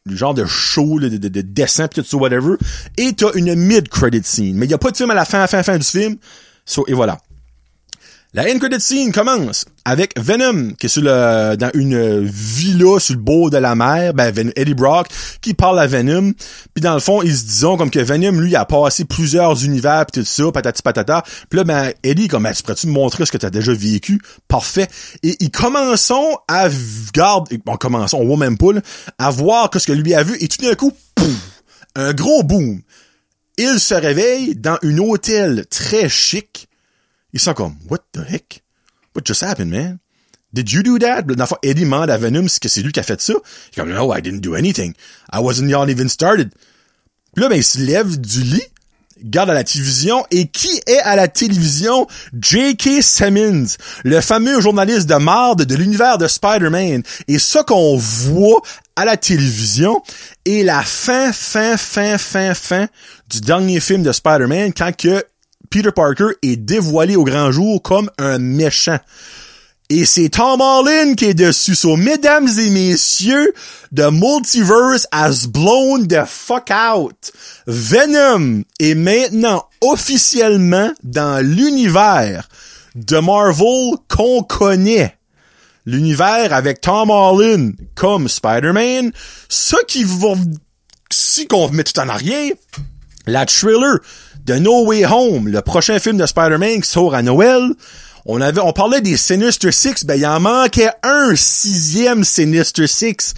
genre 0.08 0.34
de 0.34 0.46
show, 0.46 1.00
de, 1.00 1.10
de, 1.10 1.28
de 1.28 1.42
dessin, 1.42 1.88
tout 1.88 2.04
ça, 2.04 2.18
whatever. 2.18 2.56
Et 2.98 3.14
t'as 3.14 3.32
une 3.34 3.56
mid-credit 3.56 4.24
scene. 4.24 4.56
Mais 4.56 4.66
il 4.66 4.72
y 4.72 4.74
a 4.74 4.78
pas 4.78 4.92
de 4.92 4.98
film 4.98 5.12
à 5.12 5.16
la 5.16 5.26
fin, 5.26 5.40
la 5.40 5.48
fin, 5.48 5.58
la 5.58 5.64
fin 5.64 5.78
du 5.78 5.86
film. 5.86 6.18
So, 6.66 6.86
et 6.88 6.94
voilà. 6.94 7.20
La 8.36 8.44
end 8.54 8.60
credit 8.60 8.82
scene 8.82 9.14
commence 9.14 9.64
avec 9.86 10.20
Venom 10.20 10.74
qui 10.74 10.88
est 10.88 10.90
sur 10.90 11.04
le 11.04 11.56
dans 11.56 11.72
une 11.74 12.20
villa 12.26 13.00
sur 13.00 13.16
le 13.16 13.22
bord 13.22 13.50
de 13.50 13.56
la 13.56 13.76
mer, 13.76 14.14
ben 14.14 14.52
Eddie 14.58 14.74
Brock 14.74 15.08
qui 15.40 15.54
parle 15.54 15.80
à 15.80 15.88
Venom, 15.88 16.34
puis 16.74 16.82
dans 16.82 16.96
le 16.96 17.00
fond 17.00 17.22
ils 17.22 17.34
se 17.34 17.46
disent 17.46 17.66
comme 17.78 17.90
que 17.90 18.00
Venom 18.00 18.38
lui 18.38 18.54
a 18.58 18.66
passé 18.66 19.06
plusieurs 19.06 19.64
univers 19.64 20.06
pis 20.06 20.20
tout 20.20 20.26
ça, 20.26 20.52
patati 20.52 20.82
patata. 20.82 21.24
Puis 21.50 21.56
là 21.56 21.64
ben 21.64 21.94
Eddie 22.04 22.28
comme 22.28 22.44
ben, 22.44 22.52
tu 22.52 22.62
pourrais-tu 22.62 22.88
me 22.88 22.92
montrer 22.92 23.26
ce 23.26 23.32
que 23.32 23.38
tu 23.38 23.46
as 23.46 23.50
déjà 23.50 23.72
vécu? 23.72 24.20
Parfait. 24.50 24.90
Et 25.24 25.38
ils 25.40 25.50
commencent 25.50 26.12
à 26.50 26.68
garde 27.14 27.48
bon 27.66 27.78
commençons, 27.78 28.18
on 28.18 28.26
voit 28.26 28.36
même 28.36 28.58
pas 28.58 28.74
à 29.18 29.32
voir 29.32 29.70
que 29.70 29.80
ce 29.80 29.88
que 29.88 29.94
lui 29.94 30.14
a 30.14 30.24
vu 30.24 30.36
et 30.42 30.50
tout 30.50 30.62
d'un 30.62 30.76
coup 30.76 30.92
un 31.96 32.12
gros 32.12 32.44
boom. 32.44 32.82
Il 33.58 33.80
se 33.80 33.94
réveille 33.94 34.56
dans 34.58 34.78
un 34.84 34.98
hôtel 34.98 35.66
très 35.70 36.10
chic 36.10 36.68
ils 37.36 37.42
sont 37.42 37.54
comme, 37.54 37.76
what 37.90 38.00
the 38.14 38.22
heck? 38.28 38.64
What 39.14 39.24
just 39.26 39.44
happened, 39.44 39.70
man? 39.70 40.00
Did 40.54 40.72
you 40.72 40.84
do 40.84 40.98
that? 41.00 41.24
Dans 41.24 41.46
Eddie 41.64 41.82
demande 41.82 42.10
à 42.10 42.18
Venom 42.18 42.48
si 42.48 42.60
c'est 42.66 42.82
lui 42.82 42.94
qui 42.94 43.00
a 43.02 43.04
fait 43.04 43.20
ça. 43.20 43.34
Il 43.34 43.38
est 43.74 43.82
comme, 43.82 43.94
no, 43.94 44.16
I 44.16 44.22
didn't 44.22 44.40
do 44.40 44.56
anything. 44.56 44.94
I 45.34 45.40
wasn't 45.40 45.70
even 45.70 46.08
started. 46.08 46.52
Puis 47.34 47.44
là, 47.44 47.50
ben, 47.50 47.58
il 47.58 47.64
se 47.64 47.78
lève 47.80 48.18
du 48.18 48.42
lit, 48.42 48.64
garde 49.22 49.50
à 49.50 49.54
la 49.54 49.66
télévision, 49.66 50.26
et 50.32 50.48
qui 50.48 50.82
est 50.88 51.00
à 51.00 51.18
la 51.18 51.28
télévision? 51.28 52.08
J.K. 52.42 53.02
Simmons, 53.02 53.76
le 54.06 54.22
fameux 54.22 54.62
journaliste 54.62 55.08
de 55.08 55.16
marde 55.16 55.64
de 55.64 55.76
l'univers 55.76 56.18
de 56.18 56.30
Spider-Man. 56.30 57.04
Et 57.28 57.38
ça 57.38 57.64
qu'on 57.64 57.98
voit 57.98 58.62
à 58.96 59.04
la 59.04 59.18
télévision 59.18 60.02
est 60.46 60.64
la 60.64 60.84
fin, 60.84 61.34
fin, 61.34 61.76
fin, 61.76 62.18
fin, 62.18 62.54
fin 62.54 62.88
du 63.28 63.42
dernier 63.42 63.82
film 63.82 64.04
de 64.04 64.14
Spider-Man 64.14 64.72
quand 64.72 64.96
que 64.96 65.22
Peter 65.76 65.92
Parker 65.92 66.38
est 66.42 66.56
dévoilé 66.56 67.18
au 67.18 67.26
grand 67.26 67.52
jour 67.52 67.82
comme 67.82 68.10
un 68.18 68.40
méchant. 68.40 69.00
Et 69.90 70.06
c'est 70.06 70.30
Tom 70.30 70.62
Holland 70.62 71.18
qui 71.18 71.26
est 71.26 71.34
dessus. 71.34 71.76
Mesdames 71.98 72.48
et 72.48 72.70
messieurs, 72.70 73.54
the 73.94 74.10
multiverse 74.10 75.06
has 75.12 75.48
blown 75.48 76.08
the 76.08 76.24
fuck 76.26 76.72
out. 76.72 77.34
Venom 77.68 78.64
est 78.80 78.96
maintenant 78.96 79.68
officiellement 79.82 80.94
dans 81.04 81.46
l'univers 81.46 82.48
de 82.96 83.18
Marvel 83.18 83.96
qu'on 84.08 84.44
connaît. 84.44 85.18
L'univers 85.86 86.54
avec 86.54 86.80
Tom 86.80 87.10
Holland 87.10 87.74
comme 87.96 88.30
Spider-Man. 88.30 89.12
Ce 89.50 89.76
qui 89.90 90.06
va, 90.06 90.36
si 91.12 91.48
qu'on 91.48 91.68
met 91.68 91.84
tout 91.84 92.00
en 92.00 92.08
arrière, 92.08 92.54
la 93.28 93.46
thriller 93.46 94.00
de 94.46 94.56
No 94.56 94.86
Way 94.86 95.06
Home, 95.06 95.48
le 95.48 95.62
prochain 95.62 96.00
film 96.00 96.18
de 96.18 96.26
Spider-Man 96.26 96.82
qui 96.82 96.90
sort 96.90 97.16
à 97.16 97.24
Noël, 97.24 97.72
on 98.26 98.42
avait, 98.42 98.62
on 98.62 98.74
parlait 98.74 99.02
des 99.02 99.18
Sinister 99.18 99.72
Six, 99.72 100.06
ben 100.06 100.16
il 100.16 100.26
en 100.26 100.40
manquait 100.40 100.92
un 101.04 101.36
sixième 101.36 102.24
Sinister 102.24 102.88
Six. 102.88 103.34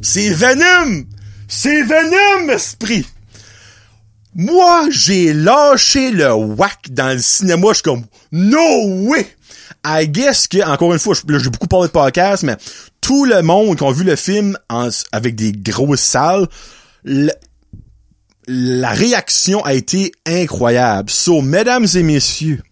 C'est 0.00 0.30
Venom! 0.30 1.04
C'est 1.48 1.82
Venom, 1.82 2.52
esprit! 2.52 3.06
Moi, 4.34 4.86
j'ai 4.90 5.32
lâché 5.32 6.10
le 6.10 6.32
whack 6.32 6.88
dans 6.90 7.14
le 7.14 7.20
cinéma, 7.20 7.68
je 7.68 7.74
suis 7.74 7.82
comme, 7.82 8.04
no 8.32 9.06
way! 9.06 9.26
I 9.84 10.08
guess 10.08 10.48
que, 10.48 10.64
encore 10.64 10.92
une 10.92 10.98
fois, 10.98 11.14
j'ai 11.14 11.50
beaucoup 11.50 11.66
parlé 11.66 11.86
de 11.86 11.92
podcast, 11.92 12.42
mais 12.42 12.56
tout 13.00 13.24
le 13.24 13.42
monde 13.42 13.76
qui 13.76 13.84
a 13.84 13.92
vu 13.92 14.04
le 14.04 14.16
film 14.16 14.56
avec 15.12 15.34
des 15.34 15.52
grosses 15.52 16.00
salles, 16.00 16.48
la 18.46 18.90
réaction 18.90 19.64
a 19.64 19.74
été 19.74 20.12
incroyable. 20.26 21.10
So, 21.10 21.42
mesdames 21.42 21.86
et 21.94 22.02
messieurs, 22.02 22.62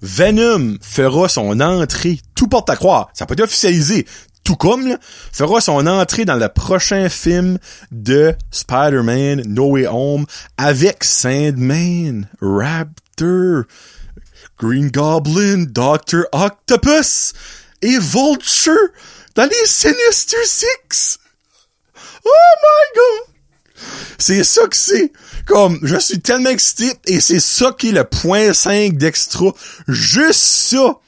Venom 0.00 0.76
fera 0.80 1.28
son 1.28 1.60
entrée, 1.60 2.20
tout 2.34 2.46
porte 2.46 2.70
à 2.70 2.76
croire, 2.76 3.10
ça 3.14 3.26
peut 3.26 3.34
être 3.34 3.44
officialisé, 3.44 4.06
tout 4.44 4.56
comme, 4.56 4.96
fera 5.32 5.60
son 5.60 5.86
entrée 5.86 6.24
dans 6.24 6.36
le 6.36 6.48
prochain 6.48 7.08
film 7.08 7.58
de 7.90 8.34
Spider-Man 8.50 9.42
No 9.46 9.72
Way 9.72 9.86
Home 9.88 10.24
avec 10.56 11.04
Sandman, 11.04 12.28
Raptor, 12.40 13.64
Green 14.58 14.90
Goblin, 14.90 15.64
Doctor 15.68 16.24
Octopus 16.32 17.32
et 17.82 17.98
Vulture 17.98 18.72
dans 19.34 19.44
les 19.44 19.66
Sinister 19.66 20.44
Six. 20.44 21.18
Oh 22.24 22.54
my 22.62 22.96
god! 22.96 23.37
C'est 24.18 24.44
ça 24.44 24.66
que 24.66 24.76
c'est. 24.76 25.12
Comme, 25.46 25.78
je 25.82 25.96
suis 25.96 26.20
tellement 26.20 26.50
excité 26.50 26.92
et 27.06 27.20
c'est 27.20 27.40
ça 27.40 27.74
qui 27.78 27.88
est 27.88 27.92
le 27.92 28.04
point 28.04 28.52
5 28.52 28.96
d'extra. 28.96 29.52
Juste 29.86 30.40
ça 30.40 30.98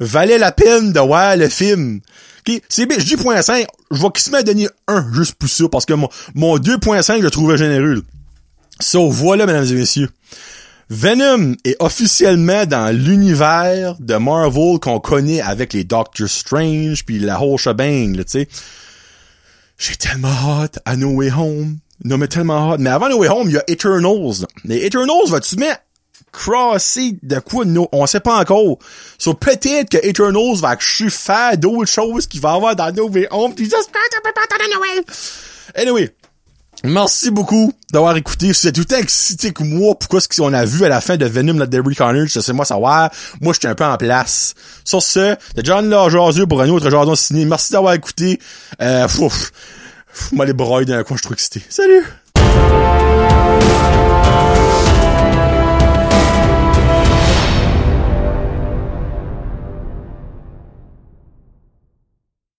valait 0.00 0.38
la 0.38 0.52
peine 0.52 0.92
de 0.92 1.00
voir 1.00 1.36
le 1.36 1.48
film. 1.48 2.00
Okay? 2.40 2.62
C'est 2.68 2.86
bien, 2.86 2.98
je 2.98 3.04
dis 3.04 3.16
point 3.16 3.40
5, 3.42 3.66
je 3.90 4.00
vais 4.00 4.08
se 4.16 4.44
donner 4.44 4.68
un 4.86 5.12
juste 5.12 5.34
pour 5.34 5.48
ça 5.48 5.68
parce 5.68 5.84
que 5.84 5.94
mon, 5.94 6.08
mon 6.34 6.58
2.5 6.58 7.22
je 7.22 7.28
trouvais 7.28 7.56
généreux. 7.56 8.04
So, 8.80 9.10
voilà, 9.10 9.46
mesdames 9.46 9.66
et 9.66 9.74
messieurs. 9.74 10.08
Venom 10.90 11.54
est 11.64 11.76
officiellement 11.80 12.64
dans 12.64 12.96
l'univers 12.96 13.96
de 13.98 14.14
Marvel 14.14 14.78
qu'on 14.80 15.00
connaît 15.00 15.42
avec 15.42 15.74
les 15.74 15.84
Doctor 15.84 16.28
Strange 16.28 17.04
puis 17.04 17.18
la 17.18 17.40
whole 17.40 17.58
shebang, 17.58 18.16
tu 18.16 18.24
sais. 18.26 18.48
J'ai 19.76 19.96
tellement 19.96 20.28
hâte 20.28 20.78
à 20.84 20.96
No 20.96 21.10
Way 21.10 21.30
Home. 21.32 21.78
Non, 22.04 22.18
mais 22.18 22.28
tellement 22.28 22.70
hot. 22.70 22.76
Mais 22.78 22.90
avant 22.90 23.08
No 23.08 23.18
Way 23.18 23.28
Home, 23.28 23.48
il 23.48 23.54
y 23.54 23.58
a 23.58 23.64
Eternals. 23.66 24.46
Mais 24.64 24.84
Eternals, 24.84 25.28
va-tu 25.28 25.56
mettre 25.56 25.82
crosser 26.30 27.18
de 27.22 27.38
quoi? 27.40 27.64
No, 27.64 27.88
on 27.92 28.06
sait 28.06 28.20
pas 28.20 28.38
encore. 28.38 28.78
So, 29.18 29.34
peut-être 29.34 29.90
que 29.90 30.06
Eternals 30.06 30.56
va 30.60 30.76
que 30.76 31.10
faire 31.10 31.56
d'autres 31.58 31.90
choses 31.90 32.26
qu'il 32.26 32.40
va 32.40 32.52
avoir 32.52 32.76
dans 32.76 32.92
No 32.92 33.08
Way 33.08 33.28
Home. 33.30 33.54
Puis 33.54 33.64
j'espère. 33.64 34.02
Anyway. 35.74 36.14
Merci 36.84 37.32
beaucoup 37.32 37.72
d'avoir 37.92 38.16
écouté. 38.16 38.52
Si 38.52 38.62
vous 38.62 38.68
êtes 38.68 38.74
tout 38.76 38.94
excité 38.94 39.52
que 39.52 39.64
moi, 39.64 39.98
pourquoi 39.98 40.20
ce 40.20 40.28
qu'on 40.28 40.52
a 40.52 40.64
vu 40.64 40.84
à 40.84 40.88
la 40.88 41.00
fin 41.00 41.16
de 41.16 41.26
Venom, 41.26 41.58
la 41.58 41.66
Debris 41.66 41.96
Carnage, 41.96 42.38
c'est 42.38 42.52
moi 42.52 42.64
savoir. 42.64 43.10
Moi, 43.40 43.52
j'étais 43.52 43.66
un 43.66 43.74
peu 43.74 43.84
en 43.84 43.96
place. 43.96 44.54
Sur 44.84 45.02
ce, 45.02 45.34
de 45.56 45.64
John 45.64 45.90
Lajazeux 45.90 46.46
pour 46.46 46.60
un 46.62 46.68
autre 46.68 46.88
Jason 46.88 47.16
ciné. 47.16 47.44
Merci 47.46 47.72
d'avoir 47.72 47.94
écouté. 47.94 48.38
Euh, 48.80 49.08
moi, 50.32 50.46
les 50.46 50.52
broyer 50.52 50.86
d'un 50.86 51.04
coin, 51.04 51.16
je. 51.16 51.64
Salut! 51.68 52.04